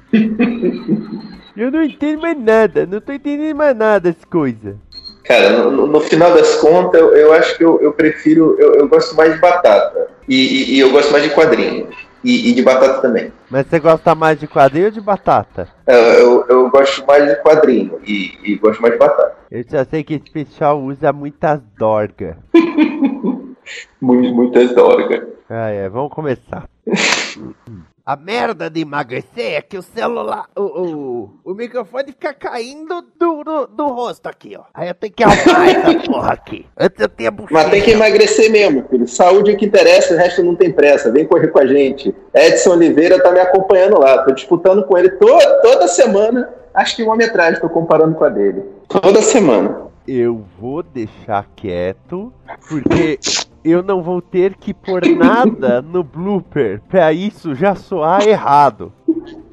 Eu 1.56 1.72
não 1.72 1.82
entendo 1.82 2.22
mais 2.22 2.38
nada, 2.38 2.86
não 2.86 3.00
tô 3.00 3.14
entendendo 3.14 3.56
mais 3.56 3.76
nada 3.76 4.12
das 4.12 4.26
coisas. 4.26 4.76
Cara, 5.24 5.52
no, 5.52 5.88
no- 5.88 6.02
final 6.02 6.34
das 6.34 6.56
contas, 6.56 7.00
eu, 7.00 7.14
eu 7.16 7.34
acho 7.34 7.58
que 7.58 7.64
eu, 7.64 7.80
eu 7.82 7.94
prefiro. 7.94 8.56
Eu, 8.60 8.74
eu 8.76 8.88
gosto 8.88 9.16
mais 9.16 9.34
de 9.34 9.40
batata. 9.40 10.08
E, 10.28 10.36
e- 10.36 10.76
e 10.76 10.80
eu 10.80 10.92
gosto 10.92 11.12
mais 11.12 11.24
de 11.24 11.30
quadrinho. 11.30 11.88
E, 12.24 12.50
e 12.50 12.54
de 12.54 12.62
batata 12.62 13.02
também. 13.02 13.32
Mas 13.50 13.68
você 13.68 13.80
gosta 13.80 14.16
mais 14.16 14.40
de 14.40 14.48
quadrinho 14.48 14.86
ou 14.86 14.92
de 14.92 15.02
batata? 15.02 15.68
Eu, 15.88 15.96
eu, 15.98 16.46
eu 16.50 16.70
gosto 16.70 17.06
mais 17.06 17.26
de 17.28 17.36
quadrinho. 17.42 18.00
E, 18.06 18.38
e 18.44 18.56
gosto 18.58 18.82
mais 18.82 18.94
de 18.94 19.00
batata. 19.00 19.36
Eu 19.52 19.64
já 19.70 19.84
sei 19.86 20.04
que 20.04 20.14
esse 20.16 20.32
pessoal 20.32 20.82
usa 20.82 21.12
muitas 21.14 21.60
dorgas. 21.78 22.36
Muitas 24.02 24.74
dorgas. 24.76 25.24
Ah, 25.50 25.70
é, 25.70 25.88
vamos 25.88 26.12
começar. 26.14 26.68
A 28.06 28.18
merda 28.18 28.70
de 28.70 28.82
emagrecer 28.82 29.54
é 29.54 29.62
que 29.62 29.78
o 29.78 29.82
celular, 29.82 30.48
o, 30.58 30.62
o, 30.62 31.30
o 31.46 31.54
microfone 31.54 32.08
fica 32.08 32.34
caindo 32.34 33.02
do, 33.18 33.44
do, 33.46 33.66
do 33.68 33.88
rosto 33.88 34.28
aqui, 34.28 34.58
ó. 34.60 34.64
Aí 34.74 34.90
eu 34.90 34.94
tenho 34.94 35.14
que 35.14 35.24
arrumar 35.24 35.70
essa 35.72 36.00
porra 36.12 36.34
aqui. 36.34 36.66
Antes 36.78 37.00
eu 37.00 37.08
tinha 37.08 37.32
bochecha. 37.32 37.54
Mas 37.54 37.70
tem 37.72 37.82
que 37.82 37.92
emagrecer 37.92 38.52
mesmo, 38.52 38.86
filho. 38.90 39.08
Saúde 39.08 39.52
é 39.52 39.54
o 39.54 39.58
que 39.58 39.66
interessa, 39.66 40.14
o 40.14 40.18
resto 40.18 40.44
não 40.44 40.54
tem 40.54 40.70
pressa. 40.70 41.14
Vem 41.14 41.26
correr 41.26 41.48
com 41.48 41.60
a 41.60 41.66
gente. 41.66 42.14
Edson 42.34 42.72
Oliveira 42.72 43.24
tá 43.24 43.32
me 43.32 43.40
acompanhando 43.40 43.98
lá. 43.98 44.22
Tô 44.24 44.34
disputando 44.34 44.84
com 44.86 44.98
ele 44.98 45.10
to- 45.12 45.62
toda 45.62 45.88
semana. 45.88 46.54
Acho 46.74 46.98
que 46.98 47.04
uma 47.04 47.16
metragem, 47.16 47.62
tô 47.62 47.70
comparando 47.70 48.16
com 48.16 48.26
a 48.26 48.30
dele. 48.30 48.64
Toda 48.90 49.22
semana. 49.22 49.84
Eu 50.06 50.44
vou 50.60 50.84
deixar 50.84 51.48
quieto, 51.56 52.34
porque 52.68 53.18
eu 53.64 53.82
não 53.84 54.02
vou 54.02 54.22
ter 54.22 54.56
que 54.56 54.74
pôr 54.74 55.02
nada 55.16 55.82
no 55.82 56.04
blooper 56.04 56.82
pra 56.90 57.12
isso 57.14 57.54
já 57.56 57.76
soar 57.76 58.28
errado. 58.28 58.92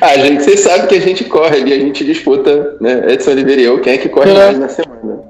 Ah, 0.00 0.16
gente, 0.16 0.44
vocês 0.44 0.60
sabem 0.60 0.86
que 0.86 0.94
a 0.94 1.00
gente 1.00 1.24
corre 1.24 1.56
ali, 1.56 1.72
a 1.72 1.78
gente 1.78 2.04
disputa, 2.04 2.76
né? 2.80 3.12
Edson 3.12 3.32
Oliveira 3.32 3.60
e 3.60 3.64
eu, 3.64 3.80
quem 3.80 3.94
é 3.94 3.98
que 3.98 4.08
corre 4.08 4.30
É. 4.30 4.34
mais 4.34 4.58
na 4.58 4.68
semana. 4.68 5.24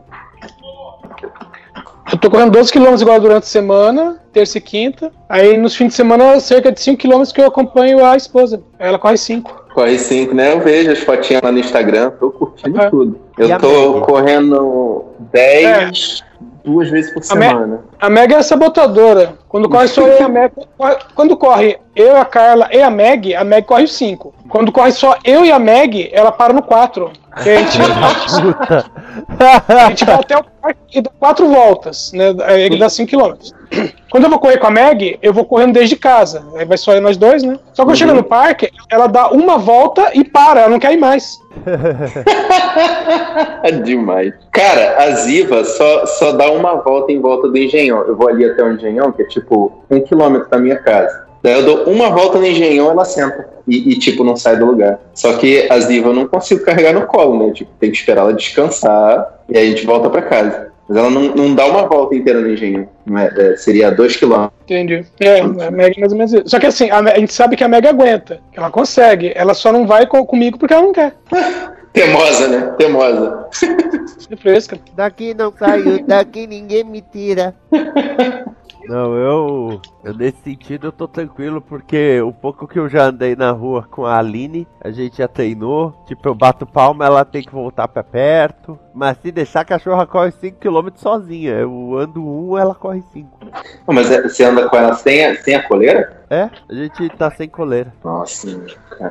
Eu 2.12 2.18
tô 2.18 2.30
correndo 2.30 2.52
12 2.52 2.70
km 2.72 2.94
igual 3.00 3.18
durante 3.20 3.44
a 3.44 3.46
semana, 3.46 4.20
terça 4.32 4.58
e 4.58 4.60
quinta. 4.60 5.10
Aí 5.28 5.56
nos 5.56 5.74
fins 5.74 5.88
de 5.88 5.94
semana, 5.94 6.38
cerca 6.40 6.70
de 6.70 6.80
5 6.80 7.00
km 7.00 7.22
que 7.34 7.40
eu 7.40 7.46
acompanho 7.46 8.04
a 8.04 8.14
esposa. 8.16 8.62
Ela 8.78 8.98
corre 8.98 9.16
5. 9.16 9.68
Corre 9.74 9.98
5, 9.98 10.34
né? 10.34 10.52
Eu 10.52 10.60
vejo 10.60 10.90
as 10.90 10.98
fotinhas 11.00 11.42
lá 11.42 11.50
no 11.52 11.58
Instagram, 11.60 12.10
tô 12.18 12.30
curtindo 12.30 12.80
É. 12.80 12.90
tudo. 12.90 13.18
E 13.38 13.42
Eu 13.42 13.54
a 13.54 13.58
tô 13.58 14.00
correndo 14.00 15.04
10, 15.32 16.24
duas 16.64 16.90
vezes 16.90 17.12
por 17.12 17.20
A 17.20 17.22
semana. 17.22 17.80
A 18.00 18.10
Meg 18.10 18.34
é 18.34 18.42
sabotadora. 18.42 19.34
Quando 19.48 19.68
corre 19.68 19.88
só 19.88 20.02
eu 20.02 20.20
e 20.20 20.22
a 20.22 20.28
Meg. 20.28 20.52
Quando 21.14 21.36
corre 21.36 21.78
eu, 21.94 22.16
a 22.16 22.24
Carla 22.24 22.68
e 22.72 22.82
a 22.82 22.90
Meg, 22.90 23.34
a 23.34 23.44
Meg 23.44 23.66
corre 23.66 23.86
5. 23.86 24.34
Quando 24.48 24.72
corre 24.72 24.92
só 24.92 25.16
eu 25.24 25.44
e 25.44 25.52
a 25.52 25.58
Meg, 25.58 26.10
ela 26.12 26.32
para 26.32 26.52
no 26.52 26.62
4. 26.62 27.10
A 27.38 27.42
gente, 27.42 27.78
a 29.38 29.88
gente 29.88 30.04
vai 30.04 30.14
até 30.14 30.36
o 30.36 30.44
parque 30.60 30.98
e 30.98 31.00
dá 31.00 31.10
quatro 31.18 31.48
voltas, 31.48 32.12
né? 32.12 32.34
Aí 32.44 32.78
dá 32.78 32.88
5 32.88 33.10
km. 33.10 33.34
Quando 34.10 34.24
eu 34.24 34.30
vou 34.30 34.38
correr 34.38 34.58
com 34.58 34.66
a 34.66 34.70
Meg, 34.70 35.18
eu 35.22 35.32
vou 35.32 35.44
correndo 35.44 35.74
desde 35.74 35.96
casa. 35.96 36.44
Aí 36.56 36.64
vai 36.64 36.78
só 36.78 36.98
nós 37.00 37.16
dois, 37.16 37.42
né? 37.42 37.58
Só 37.74 37.84
que 37.84 37.92
eu 37.92 37.96
chego 37.96 38.14
no 38.14 38.24
parque, 38.24 38.70
ela 38.90 39.06
dá 39.06 39.28
uma 39.28 39.58
volta 39.58 40.10
e 40.14 40.24
para, 40.24 40.60
ela 40.60 40.70
não 40.70 40.78
quer 40.78 40.94
ir 40.94 40.96
mais. 40.96 41.38
Demais. 43.84 44.32
Cara, 44.52 45.02
a 45.02 45.10
Ziva 45.10 45.64
só, 45.64 46.06
só 46.06 46.32
dá 46.32 46.50
uma 46.50 46.76
volta 46.76 47.12
em 47.12 47.20
volta 47.20 47.48
do 47.48 47.58
engenhão. 47.58 48.02
Eu 48.02 48.16
vou 48.16 48.28
ali 48.28 48.44
até 48.44 48.62
o 48.62 48.72
engenhão, 48.72 49.12
que 49.12 49.22
é 49.22 49.26
tipo 49.26 49.82
um 49.90 50.00
quilômetro 50.00 50.48
da 50.48 50.58
minha 50.58 50.78
casa. 50.78 51.27
Daí 51.42 51.52
eu 51.54 51.64
dou 51.64 51.84
uma 51.84 52.10
volta 52.10 52.38
no 52.38 52.46
engenhão, 52.46 52.90
ela 52.90 53.04
senta. 53.04 53.48
E, 53.66 53.92
e, 53.92 53.98
tipo, 53.98 54.24
não 54.24 54.34
sai 54.36 54.56
do 54.56 54.66
lugar. 54.66 54.98
Só 55.14 55.34
que 55.34 55.66
a 55.70 55.78
Ziva 55.78 56.08
eu 56.08 56.14
não 56.14 56.26
consigo 56.26 56.64
carregar 56.64 56.92
no 56.94 57.06
colo, 57.06 57.46
né? 57.46 57.52
Tipo, 57.52 57.70
tem 57.78 57.90
que 57.90 57.96
esperar 57.98 58.22
ela 58.22 58.32
descansar 58.34 59.40
e 59.48 59.56
aí 59.56 59.66
a 59.66 59.70
gente 59.70 59.86
volta 59.86 60.08
pra 60.10 60.22
casa. 60.22 60.68
Mas 60.88 60.96
ela 60.96 61.10
não, 61.10 61.34
não 61.34 61.54
dá 61.54 61.66
uma 61.66 61.86
volta 61.86 62.14
inteira 62.14 62.40
no 62.40 62.48
engenhão. 62.50 62.88
Não 63.04 63.18
é- 63.18 63.30
é, 63.36 63.56
seria 63.56 63.90
dois 63.90 64.16
quilômetros. 64.16 64.58
Entendi. 64.64 65.04
É, 65.20 65.40
a 65.40 65.70
Meg 65.70 66.00
mais 66.00 66.12
ou 66.12 66.18
menos 66.18 66.32
isso. 66.32 66.44
Só 66.46 66.58
que 66.58 66.64
assim, 66.66 66.90
a, 66.90 66.98
a 66.98 67.18
gente 67.18 67.32
sabe 67.34 67.56
que 67.56 67.62
a 67.64 67.68
Meg 67.68 67.86
aguenta, 67.86 68.40
que 68.50 68.58
ela 68.58 68.70
consegue. 68.70 69.30
Ela 69.34 69.52
só 69.52 69.70
não 69.70 69.86
vai 69.86 70.06
co- 70.06 70.24
comigo 70.24 70.56
porque 70.58 70.72
ela 70.72 70.82
não 70.82 70.92
quer. 70.92 71.12
Temosa, 71.92 72.48
né? 72.48 72.74
Temosa. 72.78 73.46
É 74.30 74.36
fresca. 74.36 74.78
Daqui 74.96 75.34
não 75.34 75.52
saio, 75.58 76.04
daqui 76.06 76.46
ninguém 76.46 76.84
me 76.84 77.02
tira. 77.02 77.54
Não, 78.88 79.14
eu, 79.14 79.80
eu 80.02 80.14
nesse 80.14 80.38
sentido 80.42 80.86
eu 80.86 80.92
tô 80.92 81.06
tranquilo 81.06 81.60
porque 81.60 82.22
o 82.22 82.32
pouco 82.32 82.66
que 82.66 82.78
eu 82.78 82.88
já 82.88 83.04
andei 83.04 83.36
na 83.36 83.50
rua 83.50 83.86
com 83.90 84.06
a 84.06 84.16
Aline, 84.18 84.66
a 84.80 84.90
gente 84.90 85.18
já 85.18 85.28
treinou. 85.28 85.92
Tipo, 86.06 86.28
eu 86.30 86.34
bato 86.34 86.64
palma, 86.66 87.04
ela 87.04 87.22
tem 87.24 87.42
que 87.42 87.52
voltar 87.52 87.86
pra 87.86 88.02
perto. 88.02 88.78
Mas 88.94 89.18
se 89.22 89.30
deixar 89.30 89.60
a 89.60 89.64
cachorra 89.64 90.06
corre 90.06 90.32
5km 90.32 90.92
sozinha. 90.96 91.52
Eu 91.52 91.98
ando 91.98 92.26
um, 92.26 92.56
ela 92.56 92.74
corre 92.74 93.02
5. 93.12 93.38
Não, 93.86 93.94
Mas 93.94 94.10
é- 94.10 94.22
você 94.22 94.44
anda 94.44 94.66
com 94.68 94.76
ela 94.76 94.94
sem 94.94 95.24
a, 95.24 95.36
sem 95.36 95.54
a 95.54 95.62
coleira? 95.62 96.22
É, 96.30 96.48
a 96.68 96.74
gente 96.74 97.08
tá 97.10 97.30
sem 97.30 97.48
coleira. 97.48 97.92
Nossa, 98.02 98.48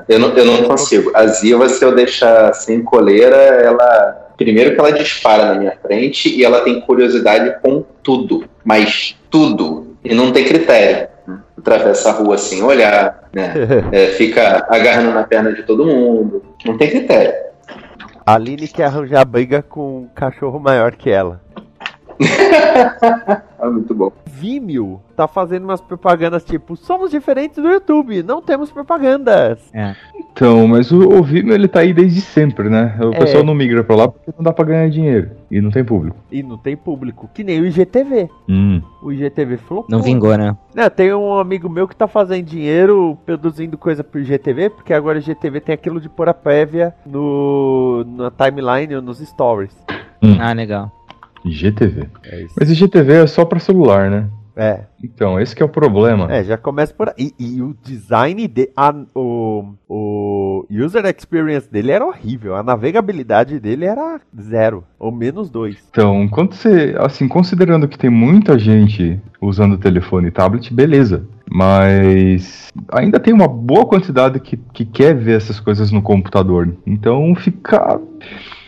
eu 0.10 0.20
não, 0.20 0.30
eu 0.30 0.46
não 0.46 0.63
consigo. 0.63 1.12
A 1.16 1.26
Ziva, 1.28 1.70
se 1.70 1.84
eu 1.86 1.94
deixar 1.96 2.52
sem 2.54 2.84
coleira, 2.84 3.36
ela, 3.36 4.27
Primeiro 4.38 4.76
que 4.76 4.80
ela 4.80 4.91
dispara 4.91 5.45
na 5.45 5.56
minha 5.56 5.76
frente 5.82 6.30
e 6.30 6.45
ela 6.45 6.62
tem 6.62 6.80
curiosidade 6.80 7.60
com 7.62 7.84
tudo, 8.04 8.45
mas 8.63 9.17
tudo. 9.30 9.97
E 10.04 10.13
não 10.13 10.32
tem 10.32 10.45
critério. 10.45 11.08
Atravessa 11.58 12.10
a 12.10 12.13
rua 12.13 12.38
sem 12.38 12.62
olhar, 12.63 13.28
né? 13.34 13.54
É, 13.91 14.08
fica 14.08 14.65
agarrando 14.69 15.12
na 15.12 15.23
perna 15.23 15.52
de 15.54 15.63
todo 15.63 15.86
mundo. 15.86 16.43
Não 16.63 16.78
tem 16.78 16.89
critério. 16.89 17.34
A 18.26 18.36
Aline 18.36 18.67
quer 18.67 18.86
arranjar 18.86 19.26
briga 19.26 19.62
com 19.62 20.02
um 20.02 20.08
cachorro 20.13 20.60
maior 20.60 20.95
que 20.95 21.10
ela. 21.10 21.41
Ah, 23.67 23.71
muito 23.71 23.93
bom. 23.93 24.12
Vimeo 24.25 25.01
tá 25.15 25.27
fazendo 25.27 25.63
umas 25.63 25.82
propagandas 25.82 26.43
tipo, 26.43 26.75
somos 26.75 27.12
diferentes 27.12 27.62
do 27.62 27.67
YouTube, 27.67 28.21
não 28.23 28.41
temos 28.41 28.71
propagandas. 28.71 29.60
Então, 30.15 30.67
mas 30.67 30.91
o, 30.91 30.99
o 30.99 31.23
Vimeo 31.23 31.53
ele 31.56 31.67
tá 31.67 31.80
aí 31.80 31.91
desde 31.93 32.21
sempre, 32.21 32.69
né? 32.69 32.95
O 33.01 33.13
É. 33.13 33.19
pessoal 33.19 33.43
não 33.43 33.56
migra 33.56 33.84
pra 33.84 33.95
lá 33.95 34.08
porque 34.08 34.32
não 34.38 34.43
dá 34.43 34.53
pra 34.53 34.63
ganhar 34.65 34.89
dinheiro. 34.89 35.32
E 35.49 35.60
não 35.60 35.71
tem 35.71 35.84
público. 35.84 36.15
E 36.32 36.43
não 36.43 36.58
tem 36.58 36.77
público, 36.77 37.30
que 37.34 37.43
nem 37.43 37.60
o 37.62 37.65
IGTV. 37.65 38.30
Hum. 38.47 38.82
O 39.01 39.12
IGTV 39.12 39.58
flopou. 39.58 39.86
Não 39.89 40.01
vingou, 40.01 40.38
né? 40.38 40.56
É, 40.75 40.89
tem 40.89 41.13
um 41.13 41.38
amigo 41.39 41.67
meu 41.69 41.88
que 41.88 41.95
tá 41.95 42.08
fazendo 42.08 42.45
dinheiro 42.45 43.17
produzindo 43.25 43.77
coisa 43.77 44.03
pro 44.03 44.19
IGTV, 44.21 44.69
porque 44.69 44.93
agora 44.93 45.17
o 45.17 45.21
IGTV 45.21 45.60
tem 45.62 45.73
aquilo 45.73 45.99
de 45.99 46.08
pôr 46.10 46.30
a 46.30 46.34
prévia 46.34 46.93
no, 47.06 48.06
na 48.15 48.30
timeline 48.32 48.95
ou 48.95 49.01
nos 49.01 49.17
stories. 49.19 49.75
Ah, 50.39 50.53
legal. 50.53 50.91
IGTV. 51.48 52.08
É 52.24 52.42
isso. 52.44 52.56
Mas 52.60 52.70
IGTV 52.72 53.14
é 53.14 53.28
só 53.28 53.46
pra 53.46 53.60
celular, 53.60 54.10
né? 54.10 54.28
É, 54.60 54.86
Então, 55.04 55.40
esse 55.40 55.56
que 55.56 55.62
é 55.62 55.66
o 55.66 55.70
problema. 55.70 56.34
é, 56.34 56.44
já 56.44 56.58
começa 56.58 56.92
por 56.92 57.10
aí. 57.10 57.32
E, 57.40 57.58
e 57.58 57.62
o 57.62 57.76
design 57.84 58.48
de. 58.48 58.68
a- 58.76 58.92
o, 59.14 59.74
o 59.88 60.66
user 60.72 61.06
experience 61.06 61.72
dele 61.72 61.92
era 61.92 62.04
horrível. 62.04 62.56
A 62.56 62.64
navegabilidade 62.64 63.60
dele 63.60 63.86
era 63.86 64.20
zero, 64.42 64.84
ou 64.98 65.12
menos 65.12 65.52
dois. 65.52 65.78
Então, 65.92 66.28
quando 66.28 66.54
você, 66.56 66.96
assim, 66.98 67.28
considerando 67.28 67.88
que 67.88 68.00
tem 68.00 68.10
muita 68.10 68.58
gente 68.58 69.22
usando 69.40 69.78
telefone 69.78 70.30
e 70.30 70.32
tablet, 70.32 70.74
beleza. 70.74 71.24
Mas 71.48 72.70
ainda 72.92 73.20
tem 73.20 73.34
uma 73.36 73.48
boa 73.48 73.86
quantidade 73.86 74.40
que, 74.40 74.58
que 74.74 74.86
quer 74.86 75.14
ver 75.16 75.38
essas 75.38 75.60
coisas 75.60 75.92
no 75.92 76.02
computador. 76.02 76.76
Então 76.86 77.36
fica. 77.36 78.00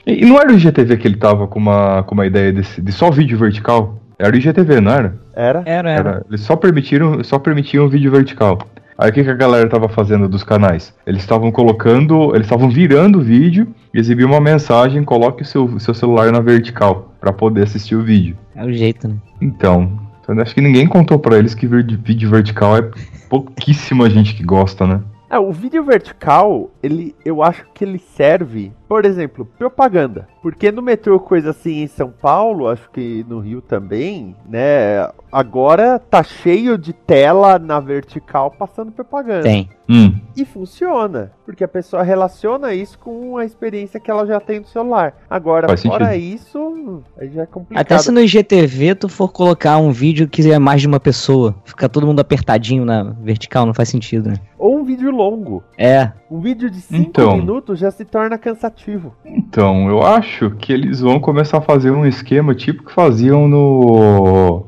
E 0.10 0.26
não 0.26 0.40
era 0.40 0.50
o 0.52 0.56
IGTV 0.56 0.98
que 0.98 1.08
ele 1.08 1.18
tava 1.18 1.48
com 1.48 1.60
uma, 1.60 2.04
com 2.04 2.14
uma 2.16 2.26
ideia 2.26 2.52
desse- 2.52 2.82
de 2.82 2.92
só 2.92 3.10
vídeo 3.12 3.38
vertical? 3.38 4.00
Era 4.18 4.34
o 4.34 4.38
IGTV, 4.38 4.82
não 4.82 4.92
era? 4.92 5.16
Era? 5.34 5.64
Era, 5.66 5.90
era. 5.92 6.10
Era, 6.10 6.26
eles 6.30 6.42
só 6.42 6.56
permitiram, 6.56 7.24
só 7.24 7.40
permitiam 7.40 7.88
vídeo 7.88 8.12
vertical. 8.12 8.60
Aí 8.98 9.12
o 9.12 9.14
que, 9.14 9.24
que 9.24 9.30
a 9.30 9.34
galera 9.34 9.70
tava 9.70 9.88
fazendo 9.88 10.28
dos 10.28 10.44
canais? 10.44 10.94
Eles 11.08 11.22
estavam 11.22 11.52
colocando, 11.54 12.36
eles 12.36 12.46
estavam 12.48 12.70
virando 12.70 13.20
o 13.20 13.22
vídeo 13.22 13.68
e 13.94 14.00
exibiam 14.00 14.30
uma 14.30 14.42
mensagem, 14.42 15.04
coloque 15.06 15.44
o 15.44 15.46
seu, 15.46 15.80
seu 15.80 15.94
celular 15.94 16.32
na 16.34 16.42
vertical 16.42 17.14
para 17.22 17.32
poder 17.32 17.64
assistir 17.64 17.96
o 17.96 18.04
vídeo. 18.04 18.36
É 18.54 18.66
o 18.66 18.74
jeito, 18.74 19.08
né? 19.08 19.16
Então, 19.40 19.98
eu 20.28 20.42
acho 20.42 20.54
que 20.54 20.60
ninguém 20.60 20.86
contou 20.86 21.18
pra 21.18 21.38
eles 21.38 21.56
que 21.56 21.66
vídeo, 21.66 21.98
vídeo 22.04 22.30
vertical 22.30 22.76
é 22.78 22.90
pouquíssima 23.30 24.10
gente 24.10 24.36
que 24.36 24.44
gosta, 24.44 24.86
né? 24.86 25.00
É, 25.30 25.40
o 25.40 25.52
vídeo 25.52 25.84
vertical, 25.84 26.70
ele, 26.84 27.16
eu 27.24 27.42
acho 27.42 27.64
que 27.74 27.86
ele 27.86 28.00
serve, 28.00 28.72
por 28.90 29.06
exemplo, 29.06 29.46
propaganda. 29.58 30.28
Porque 30.42 30.72
no 30.72 30.82
metrô, 30.82 31.20
coisa 31.20 31.52
assim, 31.52 31.84
em 31.84 31.88
São 31.88 32.10
Paulo, 32.10 32.68
acho 32.68 32.90
que 32.92 33.24
no 33.30 33.40
Rio 33.40 33.62
também, 33.62 34.36
né? 34.50 35.08
Agora 35.32 36.00
tá 36.00 36.24
cheio 36.24 36.76
de 36.78 36.92
tela 36.92 37.60
na 37.60 37.80
vertical 37.80 38.50
passando 38.50 38.92
propaganda. 38.92 39.44
Tem. 39.44 39.70
Hum, 39.88 40.14
E 40.36 40.46
funciona, 40.46 41.32
porque 41.46 41.64
a 41.64 41.68
pessoa 41.68 42.02
relaciona 42.04 42.74
isso 42.74 42.98
com 43.00 43.38
a 43.38 43.46
experiência 43.46 44.00
que 44.00 44.10
ela 44.10 44.26
já 44.26 44.40
tem 44.40 44.60
no 44.60 44.66
celular. 44.68 45.14
Agora, 45.30 45.68
Faz 45.68 45.84
fora 45.84 46.12
sentido. 46.14 46.36
isso, 46.36 47.04
aí 47.20 47.30
já 47.32 47.44
é 47.44 47.46
complicado. 47.46 47.82
Até 47.82 47.98
se 47.98 48.12
no 48.12 48.22
IGTV 48.22 48.96
tu 48.96 49.10
for 49.10 49.32
colocar 49.32 49.78
um 49.78 49.92
vídeo 49.92 50.28
que 50.28 50.50
é 50.52 50.58
mais 50.60 50.82
de 50.82 50.88
uma 50.88 51.00
pessoa, 51.00 51.56
fica 51.66 51.90
todo 51.90 52.08
mundo 52.08 52.20
apertadinho 52.22 52.86
na 52.86 53.04
vertical, 53.04 53.66
não 53.66 53.74
faz 53.74 53.90
sentido, 53.90 54.30
né? 54.30 54.36
Ou 54.58 54.78
um 54.78 54.84
vídeo 54.84 55.12
longo. 55.12 55.64
É. 55.78 56.12
Um 56.30 56.40
vídeo 56.40 56.70
de 56.70 56.80
5 56.82 57.02
Então. 57.02 57.36
minutos 57.38 57.80
já 57.80 57.90
se 57.92 58.06
torna 58.06 58.38
cansativo. 58.38 58.79
Então, 59.26 59.90
eu 59.90 60.02
acho 60.06 60.52
que 60.52 60.72
eles 60.74 61.00
vão 61.02 61.20
começar 61.20 61.58
a 61.58 61.62
fazer 61.62 61.92
um 61.92 62.06
esquema 62.06 62.54
tipo 62.56 62.84
que 62.86 62.94
faziam 62.94 63.48
no. 63.48 64.66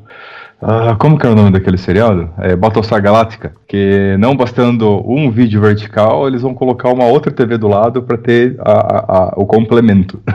Ah, 0.62 0.96
como 1.00 1.18
que 1.18 1.26
é 1.26 1.30
o 1.30 1.36
nome 1.36 1.50
daquele 1.52 1.78
seriado? 1.78 2.30
É 2.38 2.56
Battlestar 2.56 3.02
Galactica. 3.02 3.54
Que 3.68 4.16
não 4.20 4.36
bastando 4.36 5.02
um 5.10 5.32
vídeo 5.32 5.60
vertical, 5.60 6.28
eles 6.28 6.42
vão 6.44 6.54
colocar 6.54 6.90
uma 6.90 7.06
outra 7.06 7.32
TV 7.32 7.58
do 7.58 7.68
lado 7.68 8.04
pra 8.04 8.18
ter 8.18 8.56
a- 8.60 8.72
a- 8.72 9.06
a- 9.18 9.34
o 9.38 9.46
complemento. 9.46 10.22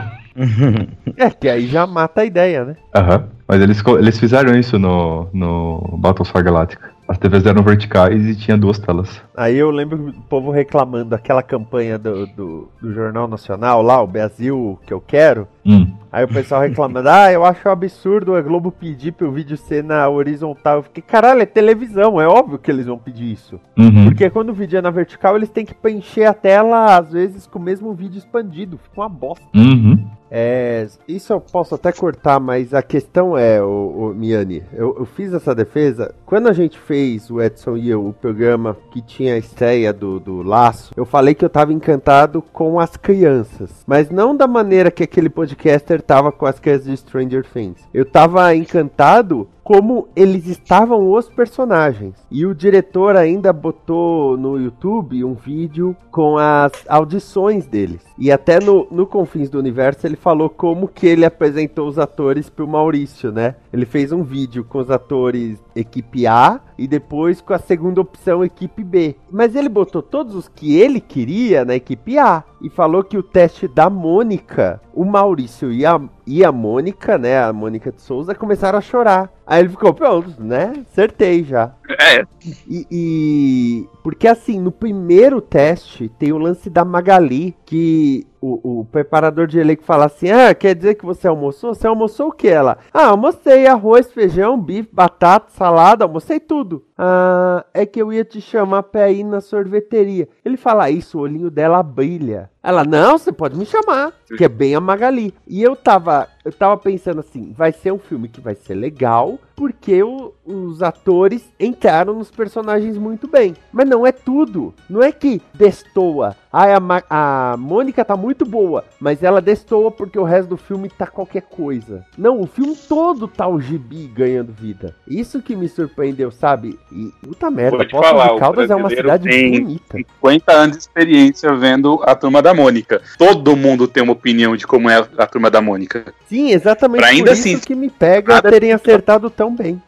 É, 1.17 1.31
que 1.31 1.49
aí 1.49 1.65
já 1.65 1.87
mata 1.87 2.21
a 2.21 2.25
ideia, 2.25 2.63
né? 2.63 2.75
Aham. 2.95 3.23
Mas 3.47 3.59
eles, 3.59 3.83
eles 3.99 4.19
fizeram 4.19 4.55
isso 4.55 4.77
no, 4.77 5.27
no 5.33 5.97
Battlestar 5.97 6.43
Galactica. 6.43 6.91
As 7.07 7.17
TVs 7.17 7.45
eram 7.45 7.63
verticais 7.63 8.25
e 8.25 8.35
tinha 8.35 8.57
duas 8.57 8.77
telas. 8.77 9.21
Aí 9.35 9.55
eu 9.55 9.71
lembro 9.71 9.97
do 9.97 10.21
povo 10.23 10.51
reclamando 10.51 11.15
aquela 11.15 11.41
campanha 11.41 11.97
do, 11.97 12.27
do, 12.27 12.69
do 12.81 12.93
Jornal 12.93 13.27
Nacional 13.27 13.81
lá, 13.81 14.01
o 14.01 14.07
Brasil 14.07 14.77
que 14.85 14.93
eu 14.93 14.99
quero. 14.99 15.47
Hum. 15.65 15.93
Aí 16.11 16.23
o 16.23 16.27
pessoal 16.27 16.61
reclamando, 16.61 17.09
ah, 17.09 17.31
eu 17.31 17.43
acho 17.43 17.67
absurdo 17.69 18.35
a 18.35 18.41
Globo 18.41 18.71
pedir 18.71 19.11
pro 19.11 19.31
vídeo 19.31 19.57
ser 19.57 19.83
na 19.83 20.07
horizontal. 20.09 20.77
Eu 20.77 20.83
fiquei, 20.83 21.03
caralho, 21.03 21.41
é 21.41 21.45
televisão, 21.45 22.19
é 22.19 22.27
óbvio 22.27 22.57
que 22.57 22.71
eles 22.71 22.85
vão 22.85 22.97
pedir 22.97 23.31
isso. 23.31 23.59
Uhum. 23.77 24.05
Porque 24.05 24.29
quando 24.29 24.49
o 24.49 24.53
vídeo 24.53 24.77
é 24.77 24.81
na 24.81 24.89
vertical, 24.89 25.35
eles 25.35 25.49
têm 25.49 25.65
que 25.65 25.73
preencher 25.73 26.25
a 26.25 26.33
tela, 26.33 26.97
às 26.97 27.11
vezes, 27.11 27.45
com 27.45 27.59
o 27.59 27.61
mesmo 27.61 27.93
vídeo 27.93 28.17
expandido. 28.17 28.77
Fica 28.77 29.01
uma 29.01 29.09
bosta. 29.09 29.45
Uhum. 29.53 30.07
É, 30.29 30.87
isso 31.07 31.31
eu 31.31 31.39
posso 31.39 31.75
até 31.75 31.91
cortar, 31.91 32.39
mas 32.39 32.73
a 32.73 32.81
questão 32.81 33.37
é, 33.37 33.61
o, 33.61 34.13
Miane, 34.15 34.63
eu, 34.73 34.95
eu 34.99 35.05
fiz 35.05 35.33
essa 35.33 35.55
defesa. 35.55 36.13
Quando 36.25 36.47
a 36.47 36.53
gente 36.53 36.77
fez 36.77 37.29
o 37.29 37.41
Edson 37.41 37.77
e 37.77 37.89
eu, 37.89 38.05
o 38.05 38.13
programa 38.13 38.75
que 38.91 39.01
tinha 39.01 39.35
a 39.35 39.37
estreia 39.37 39.93
do, 39.93 40.19
do 40.19 40.41
Laço, 40.41 40.91
eu 40.97 41.05
falei 41.05 41.33
que 41.33 41.45
eu 41.45 41.49
tava 41.49 41.71
encantado 41.71 42.41
com 42.41 42.79
as 42.79 42.97
crianças. 42.97 43.83
Mas 43.87 44.09
não 44.09 44.35
da 44.35 44.47
maneira 44.47 44.91
que 44.91 45.03
aquele 45.03 45.29
podcaster 45.29 45.96
tava 46.01 46.31
com 46.31 46.45
as 46.45 46.59
crianças 46.59 46.87
de 46.87 46.97
Stranger 46.97 47.45
Things. 47.45 47.79
Eu 47.93 48.05
tava 48.05 48.55
encantado 48.55 49.47
como 49.67 50.07
eles 50.15 50.47
estavam 50.47 51.11
os 51.11 51.27
personagens. 51.27 52.15
E 52.31 52.45
o 52.45 52.55
diretor 52.55 53.17
ainda 53.17 53.51
botou 53.51 54.37
no 54.37 54.57
YouTube 54.57 55.25
um 55.25 55.33
vídeo 55.33 55.93
com 56.09 56.37
as 56.37 56.71
audições 56.87 57.67
deles. 57.67 58.01
E 58.17 58.31
até 58.31 58.61
no, 58.61 58.87
no 58.89 59.05
Confins 59.05 59.49
do 59.49 59.59
Universo 59.59 60.07
ele 60.07 60.15
falou 60.15 60.49
como 60.49 60.87
que 60.87 61.05
ele 61.05 61.25
apresentou 61.25 61.85
os 61.89 61.99
atores 61.99 62.49
pro 62.49 62.65
Maurício, 62.65 63.29
né? 63.29 63.55
Ele 63.73 63.85
fez 63.85 64.13
um 64.13 64.23
vídeo 64.23 64.63
com 64.63 64.79
os 64.79 64.89
atores 64.89 65.61
equipe 65.75 66.25
A 66.25 66.61
e 66.77 66.87
depois 66.87 67.41
com 67.41 67.53
a 67.53 67.59
segunda 67.59 67.99
opção 67.99 68.45
equipe 68.45 68.85
B. 68.85 69.17
Mas 69.29 69.53
ele 69.53 69.67
botou 69.67 70.01
todos 70.01 70.33
os 70.33 70.47
que 70.47 70.77
ele 70.77 71.01
queria 71.01 71.65
na 71.65 71.75
equipe 71.75 72.17
A. 72.17 72.41
E 72.61 72.69
falou 72.69 73.03
que 73.03 73.17
o 73.17 73.21
teste 73.21 73.67
da 73.67 73.89
Mônica, 73.89 74.81
o 74.95 75.05
Maurício 75.05 75.71
e 75.71 75.85
a, 75.85 76.01
e 76.27 76.43
a 76.43 76.51
Mônica, 76.51 77.17
né? 77.17 77.41
A 77.41 77.53
Mônica 77.53 77.91
de 77.91 78.01
Souza, 78.01 78.35
começaram 78.35 78.77
a 78.77 78.81
chorar. 78.81 79.31
Aí 79.45 79.61
ele 79.61 79.69
ficou, 79.69 79.93
pronto, 79.93 80.33
né? 80.39 80.73
Acertei 80.91 81.43
já. 81.43 81.71
É, 81.89 82.25
E, 82.67 82.85
e- 82.91 83.85
Porque 84.07 84.25
assim, 84.25 84.57
no 84.57 84.71
primeiro 84.71 85.41
teste 85.41 86.07
tem 86.07 86.31
o 86.31 86.37
lance 86.37 86.69
da 86.69 86.85
Magali, 86.85 87.53
que 87.65 88.25
o, 88.39 88.79
o 88.79 88.85
preparador 88.85 89.47
de 89.47 89.59
elenco 89.59 89.83
fala 89.83 90.05
assim: 90.05 90.31
Ah, 90.31 90.55
quer 90.55 90.73
dizer 90.73 90.95
que 90.95 91.05
você 91.05 91.27
almoçou? 91.27 91.73
Você 91.73 91.85
almoçou 91.85 92.29
o 92.29 92.31
que? 92.31 92.47
Ela? 92.47 92.77
Ah, 92.93 93.07
almocei 93.07 93.67
arroz, 93.67 94.09
feijão, 94.09 94.57
bife, 94.57 94.87
batata, 94.93 95.47
salada, 95.49 96.05
almocei 96.05 96.39
tudo. 96.39 96.85
Ah, 96.97 97.65
é 97.73 97.85
que 97.85 98.01
eu 98.01 98.13
ia 98.13 98.23
te 98.23 98.39
chamar 98.39 98.83
pra 98.83 99.11
ir 99.11 99.25
na 99.25 99.41
sorveteria. 99.41 100.29
Ele 100.45 100.55
fala 100.55 100.89
isso, 100.89 101.17
o 101.17 101.21
olhinho 101.21 101.51
dela 101.51 101.83
brilha. 101.83 102.49
Ela, 102.63 102.83
não, 102.83 103.17
você 103.17 103.31
pode 103.31 103.57
me 103.57 103.65
chamar, 103.65 104.13
que 104.37 104.43
é 104.43 104.49
bem 104.49 104.75
a 104.75 104.79
Magali. 104.79 105.33
E 105.47 105.61
eu 105.61 105.75
tava, 105.75 106.27
eu 106.47 106.53
tava 106.53 106.77
pensando 106.77 107.19
assim, 107.19 107.53
vai 107.57 107.73
ser 107.73 107.91
um 107.91 107.99
filme 107.99 108.29
que 108.29 108.39
vai 108.39 108.55
ser 108.55 108.73
legal, 108.73 109.37
porque 109.53 110.01
o- 110.01 110.33
os 110.45 110.81
atores 110.81 111.51
entraram 111.59 112.13
nos 112.13 112.31
personagens 112.31 112.97
muito 112.97 113.27
bem. 113.27 113.53
Mas 113.69 113.87
não 113.89 114.07
é 114.07 114.13
tudo. 114.13 114.73
Não 114.89 115.03
é 115.03 115.11
que 115.11 115.41
destoa. 115.53 116.35
Ai, 116.59 116.73
a, 116.73 116.79
Ma- 116.79 117.03
a 117.07 117.55
Mônica 117.55 118.03
tá 118.03 118.17
muito 118.17 118.43
boa, 118.43 118.83
mas 118.99 119.21
ela 119.21 119.39
destoa 119.39 119.91
porque 119.91 120.17
o 120.17 120.23
resto 120.23 120.49
do 120.49 120.57
filme 120.57 120.89
tá 120.89 121.05
qualquer 121.05 121.43
coisa. 121.43 122.03
Não, 122.17 122.41
o 122.41 122.47
filme 122.47 122.75
todo 122.75 123.27
tá 123.27 123.47
o 123.47 123.61
gibi 123.61 124.07
ganhando 124.07 124.51
vida. 124.51 124.95
Isso 125.07 125.39
que 125.39 125.55
me 125.55 125.69
surpreendeu, 125.69 126.31
sabe? 126.31 126.79
E 126.91 127.11
puta 127.21 127.51
merda, 127.51 127.77
Vou 127.77 127.87
Poços 127.87 128.07
falar, 128.07 128.27
de 128.29 128.33
o 128.33 128.39
Caldas 128.39 128.71
é 128.71 128.75
uma 128.75 128.89
cidade 128.89 129.29
tem- 129.29 129.51
bonita. 129.61 129.97
50 129.97 130.51
anos 130.51 130.77
de 130.77 130.81
experiência 130.83 131.53
vendo 131.53 131.99
a 132.03 132.15
turma 132.15 132.41
da 132.41 132.55
Mônica. 132.55 133.03
Todo 133.19 133.55
mundo 133.55 133.87
tem 133.87 134.01
uma 134.01 134.13
opinião 134.13 134.55
de 134.57 134.65
como 134.65 134.89
é 134.89 134.97
a 135.15 135.27
turma 135.27 135.51
da 135.51 135.61
Mônica. 135.61 136.05
Sim, 136.27 136.49
exatamente 136.49 137.01
Pra 137.01 137.09
por 137.09 137.13
ainda 137.17 137.33
isso 137.33 137.41
assim, 137.41 137.59
que 137.59 137.75
me 137.75 137.89
pega 137.91 138.41
terem 138.41 138.71
acertado 138.73 139.29
tão 139.29 139.55
bem. 139.55 139.79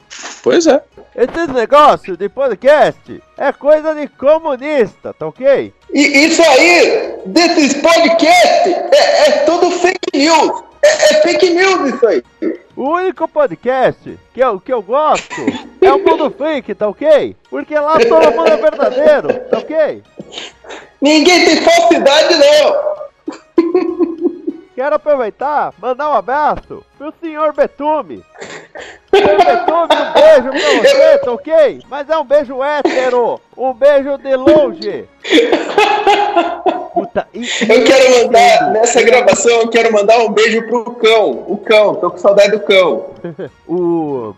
Pois 0.41 0.67
é. 0.67 0.81
Esse 1.15 1.51
negócio 1.51 2.15
de 2.15 2.29
podcast 2.29 3.21
é 3.37 3.51
coisa 3.51 3.93
de 3.93 4.07
comunista, 4.07 5.13
tá 5.13 5.27
ok? 5.27 5.73
E 5.93 5.99
isso 6.25 6.41
aí, 6.41 7.19
desses 7.25 7.73
podcasts, 7.73 8.73
é, 8.91 9.27
é 9.27 9.31
tudo 9.45 9.69
fake 9.71 10.17
news. 10.17 10.63
É, 10.81 10.87
é 10.87 11.21
fake 11.21 11.49
news 11.49 11.93
isso 11.93 12.07
aí. 12.07 12.23
O 12.75 12.91
único 12.91 13.27
podcast 13.27 14.17
que 14.33 14.39
eu, 14.39 14.59
que 14.59 14.71
eu 14.71 14.81
gosto 14.81 15.35
é 15.81 15.91
o 15.91 15.99
Mundo 15.99 16.31
Freak, 16.31 16.73
tá 16.73 16.87
ok? 16.87 17.35
Porque 17.49 17.77
lá 17.77 17.97
todo 17.99 18.31
mundo 18.31 18.47
é 18.47 18.57
verdadeiro, 18.57 19.39
tá 19.49 19.57
ok? 19.57 20.01
Ninguém 21.01 21.45
tem 21.45 21.61
falsidade, 21.61 22.35
não. 22.35 22.98
Quero 24.79 24.95
aproveitar, 24.95 25.73
mandar 25.77 26.09
um 26.09 26.13
abraço 26.13 26.85
pro 26.97 27.13
senhor 27.21 27.51
Betume. 27.51 28.23
Senhor 29.13 29.37
Betume, 29.37 29.89
um 29.91 30.13
beijo 30.13 30.49
pra 30.51 30.93
você, 30.93 31.17
tá 31.17 31.31
ok? 31.33 31.81
Mas 31.89 32.09
é 32.09 32.17
um 32.17 32.23
beijo 32.23 32.63
hétero, 32.63 33.41
um 33.57 33.73
beijo 33.73 34.17
de 34.17 34.33
longe. 34.37 35.05
Puta, 36.93 37.27
Eu 37.33 37.83
quero 37.83 38.23
mandar, 38.23 38.71
nessa 38.71 39.03
gravação, 39.03 39.51
eu 39.63 39.67
quero 39.67 39.91
mandar 39.91 40.17
um 40.19 40.31
beijo 40.31 40.65
pro 40.67 40.95
cão. 40.95 41.43
O 41.45 41.57
cão, 41.57 41.95
tô 41.95 42.11
com 42.11 42.17
saudade 42.17 42.51
do 42.51 42.61
cão. 42.61 43.09
o. 43.67 44.33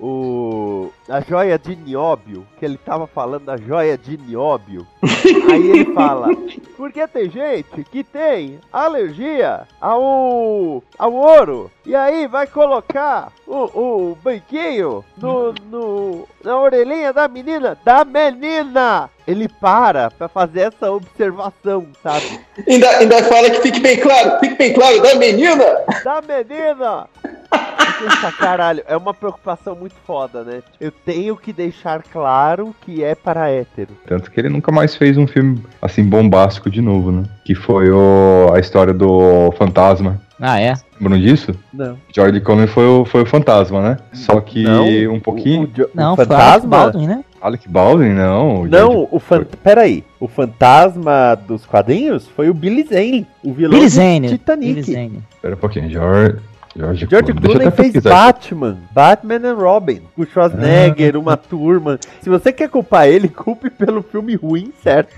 O. 0.00 0.90
A 1.08 1.20
joia 1.20 1.58
de 1.58 1.74
nióbio, 1.74 2.46
que 2.58 2.64
ele 2.64 2.76
tava 2.76 3.06
falando 3.06 3.44
da 3.44 3.56
joia 3.56 3.96
de 3.96 4.16
nióbio. 4.16 4.86
Aí 5.50 5.70
ele 5.70 5.92
fala: 5.92 6.28
Porque 6.76 7.06
tem 7.08 7.30
gente 7.30 7.84
que 7.84 8.04
tem 8.04 8.60
alergia 8.72 9.66
ao. 9.80 10.82
ao 10.98 11.12
ouro. 11.12 11.70
E 11.88 11.94
aí 11.94 12.26
vai 12.26 12.46
colocar 12.46 13.32
o, 13.46 14.10
o 14.10 14.18
banquinho 14.22 15.02
no, 15.16 15.54
no, 15.70 16.28
na 16.44 16.60
orelhinha 16.60 17.14
da 17.14 17.26
menina. 17.26 17.78
Da 17.82 18.04
menina! 18.04 19.08
Ele 19.26 19.48
para 19.48 20.10
pra 20.10 20.28
fazer 20.28 20.72
essa 20.72 20.92
observação, 20.92 21.86
sabe? 22.02 22.40
Ainda, 22.68 22.90
ainda 22.98 23.22
fala 23.24 23.48
que 23.48 23.62
fique 23.62 23.80
bem 23.80 23.98
claro, 23.98 24.38
fique 24.38 24.54
bem 24.56 24.74
claro, 24.74 25.00
da 25.00 25.14
menina. 25.14 25.64
da 26.04 26.20
menina! 26.20 27.08
Pensa, 27.50 28.30
caralho, 28.30 28.82
é 28.86 28.96
uma 28.96 29.12
preocupação 29.12 29.74
muito 29.74 29.94
foda, 30.06 30.44
né? 30.44 30.62
Eu 30.80 30.92
tenho 30.92 31.36
que 31.36 31.52
deixar 31.52 32.00
claro 32.02 32.72
que 32.82 33.02
é 33.02 33.14
para 33.16 33.50
hétero. 33.50 33.90
Tanto 34.06 34.30
que 34.30 34.38
ele 34.38 34.48
nunca 34.48 34.70
mais 34.70 34.94
fez 34.94 35.16
um 35.16 35.26
filme 35.26 35.60
assim 35.82 36.04
bombástico 36.04 36.70
de 36.70 36.80
novo, 36.80 37.10
né? 37.10 37.24
Que 37.44 37.56
foi 37.56 37.90
o, 37.90 38.52
a 38.54 38.60
história 38.60 38.94
do 38.94 39.50
fantasma. 39.58 40.20
Ah, 40.40 40.60
é? 40.60 40.74
Lembram 41.00 41.18
disso? 41.18 41.52
Não. 41.74 41.98
George 42.14 42.40
Clooney 42.40 42.68
foi 42.68 42.86
o, 42.86 43.04
foi 43.04 43.22
o 43.22 43.26
fantasma, 43.26 43.82
né? 43.82 43.96
Só 44.12 44.40
que 44.40 44.62
Não, 44.62 44.84
um 45.12 45.18
pouquinho. 45.18 45.62
O, 45.62 45.82
o, 45.82 45.90
Não, 45.92 46.12
o 46.12 46.16
foi 46.16 46.24
Alec 46.24 46.36
fantasma. 46.38 46.68
Baldwin, 46.68 47.06
né? 47.08 47.24
Alec 47.40 47.68
Baldwin, 47.68 48.10
não. 48.10 48.60
o 48.62 48.66
Não, 48.68 48.92
George- 48.92 49.08
o 49.10 49.18
fan... 49.18 49.44
Peraí. 49.64 50.04
O 50.20 50.28
fantasma 50.28 51.34
dos 51.48 51.66
quadrinhos 51.66 52.28
foi 52.28 52.48
o 52.48 52.54
Billy 52.54 52.84
Zane, 52.84 53.26
o 53.42 53.52
vilão 53.52 53.70
Billy 53.72 53.86
do 53.86 53.88
Zane. 53.90 54.28
Titanic. 54.28 54.74
Billy 54.74 54.82
Zane. 54.92 55.22
Pera 55.42 55.54
um 55.56 55.58
pouquinho, 55.58 55.90
George. 55.90 56.38
George, 56.76 57.06
George 57.10 57.32
Clooney. 57.32 57.70
Fez 57.70 57.74
pesquisar. 57.92 58.10
Batman, 58.10 58.78
Batman 58.92 59.48
and 59.50 59.54
Robin, 59.54 60.02
o 60.16 60.24
Schwarzenegger, 60.24 61.16
uma 61.16 61.36
turma. 61.36 61.98
Se 62.20 62.28
você 62.28 62.52
quer 62.52 62.68
culpar 62.68 63.08
ele, 63.08 63.28
culpe 63.28 63.70
pelo 63.70 64.02
filme 64.02 64.34
ruim, 64.36 64.72
certo? 64.82 65.14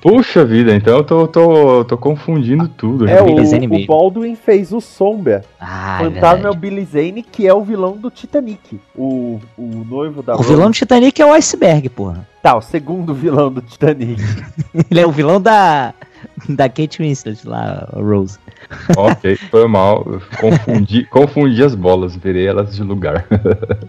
Puxa 0.00 0.46
vida, 0.46 0.74
então 0.74 0.96
eu 0.96 1.04
tô, 1.04 1.28
tô, 1.28 1.84
tô 1.84 1.98
confundindo 1.98 2.66
tudo. 2.68 3.06
É, 3.06 3.20
o, 3.20 3.26
o. 3.36 3.86
Baldwin 3.86 4.34
fez 4.34 4.72
o 4.72 4.80
Sombra. 4.80 5.44
Ah, 5.60 5.98
O 6.00 6.06
é 6.06 6.10
fantasma 6.10 6.26
é 6.48 6.50
o 6.50 6.52
verdade. 6.54 6.58
Billy 6.58 6.84
Zane, 6.86 7.22
que 7.22 7.46
é 7.46 7.52
o 7.52 7.62
vilão 7.62 7.94
do 7.96 8.10
Titanic. 8.10 8.80
O, 8.96 9.38
o 9.58 9.84
noivo 9.86 10.22
da 10.22 10.34
O 10.34 10.36
Rose. 10.38 10.48
vilão 10.48 10.70
do 10.70 10.74
Titanic 10.74 11.20
é 11.20 11.26
o 11.26 11.32
Iceberg, 11.34 11.88
porra. 11.90 12.26
Tá, 12.42 12.56
o 12.56 12.62
segundo 12.62 13.12
vilão 13.12 13.52
do 13.52 13.60
Titanic. 13.60 14.22
Ele 14.90 15.00
é 15.00 15.06
o 15.06 15.12
vilão 15.12 15.38
da. 15.38 15.92
Da 16.48 16.68
Kate 16.68 17.02
Winslet 17.02 17.46
lá, 17.46 17.88
Rose. 17.92 18.38
Ok, 18.96 19.36
foi 19.50 19.66
mal. 19.66 20.04
Confundi, 20.40 21.04
confundi 21.10 21.62
as 21.62 21.74
bolas, 21.74 22.16
virei 22.16 22.46
elas 22.46 22.74
de 22.74 22.82
lugar. 22.82 23.26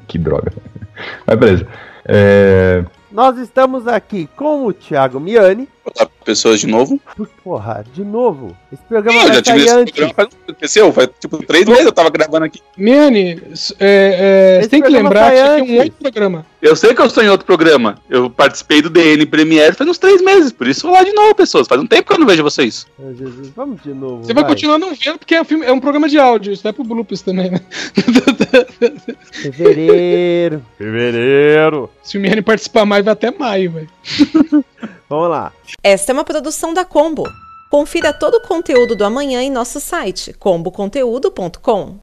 que 0.07 0.17
droga. 0.17 0.51
Mas 1.25 1.37
beleza. 1.39 1.67
É, 2.05 2.83
Nós 3.11 3.37
estamos 3.39 3.87
aqui 3.87 4.29
com 4.35 4.65
o 4.67 4.73
Thiago 4.73 5.19
Miani. 5.19 5.67
Olá, 5.83 6.07
pessoas 6.23 6.59
de 6.59 6.67
novo. 6.67 6.99
Por- 7.17 7.27
Porra, 7.43 7.83
de 7.95 8.03
novo. 8.03 8.55
Esse 8.71 8.83
programa 8.83 9.21
Eu 9.21 9.27
já 9.27 9.33
vai 9.33 9.41
tive 9.41 9.57
esse 9.61 9.69
antes. 9.71 9.91
programa 9.95 10.13
faz, 10.13 10.29
esqueceu? 10.49 10.93
Faz 10.93 11.09
tipo 11.19 11.43
três 11.43 11.65
meses 11.65 11.85
eu 11.85 11.91
tava 11.91 12.11
gravando 12.11 12.45
aqui. 12.45 12.61
Miane, 12.77 13.41
é, 13.79 14.59
é, 14.61 14.67
tem 14.67 14.83
que 14.83 14.89
lembrar 14.89 15.31
que 15.31 15.37
é 15.39 15.63
um 15.63 15.77
outro 15.79 15.93
programa. 15.99 16.45
Eu 16.61 16.75
sei 16.75 16.93
que 16.93 17.01
eu 17.01 17.05
estou 17.07 17.23
em 17.23 17.29
outro 17.29 17.47
programa. 17.47 17.95
Eu 18.07 18.29
participei 18.29 18.83
do 18.83 18.89
DN 18.91 19.25
Premiere 19.25 19.73
faz 19.73 19.89
uns 19.89 19.97
três 19.97 20.21
meses. 20.21 20.51
Por 20.51 20.67
isso, 20.67 20.87
olá 20.87 21.01
de 21.03 21.11
novo, 21.13 21.33
pessoas. 21.33 21.67
Faz 21.67 21.81
um 21.81 21.87
tempo 21.87 22.07
que 22.07 22.13
eu 22.13 22.19
não 22.19 22.27
vejo 22.27 22.43
vocês. 22.43 22.85
Ai, 23.03 23.15
Jesus, 23.15 23.49
vamos 23.55 23.81
de 23.81 23.91
novo. 23.93 24.23
Você 24.23 24.33
vai 24.35 24.45
continuar 24.45 24.77
não 24.77 24.93
vendo 24.93 25.17
porque 25.17 25.33
é 25.33 25.41
um, 25.41 25.45
filme, 25.45 25.65
é 25.65 25.71
um 25.71 25.79
programa 25.79 26.07
de 26.07 26.19
áudio. 26.19 26.53
Isso 26.53 26.61
vai 26.61 26.73
pro 26.73 26.83
bloopers 26.83 27.23
também, 27.23 27.49
né? 27.49 27.61
Fevereiro. 29.31 30.63
Fevereiro. 30.77 31.89
Se 32.03 32.17
o 32.17 32.21
Miane 32.21 32.41
participar 32.43 32.85
mais, 32.85 32.98
vai 33.01 33.13
até 33.13 33.31
maio, 33.31 33.71
velho. 33.71 33.89
Vamos 35.09 35.29
lá. 35.29 35.51
Esta 35.83 36.11
é 36.11 36.13
uma 36.13 36.23
produção 36.23 36.73
da 36.73 36.85
Combo. 36.85 37.23
Confira 37.69 38.11
todo 38.11 38.35
o 38.35 38.41
conteúdo 38.41 38.95
do 38.95 39.05
amanhã 39.05 39.41
em 39.41 39.51
nosso 39.51 39.79
site 39.79 40.33
comboconteúdo.com. 40.33 41.99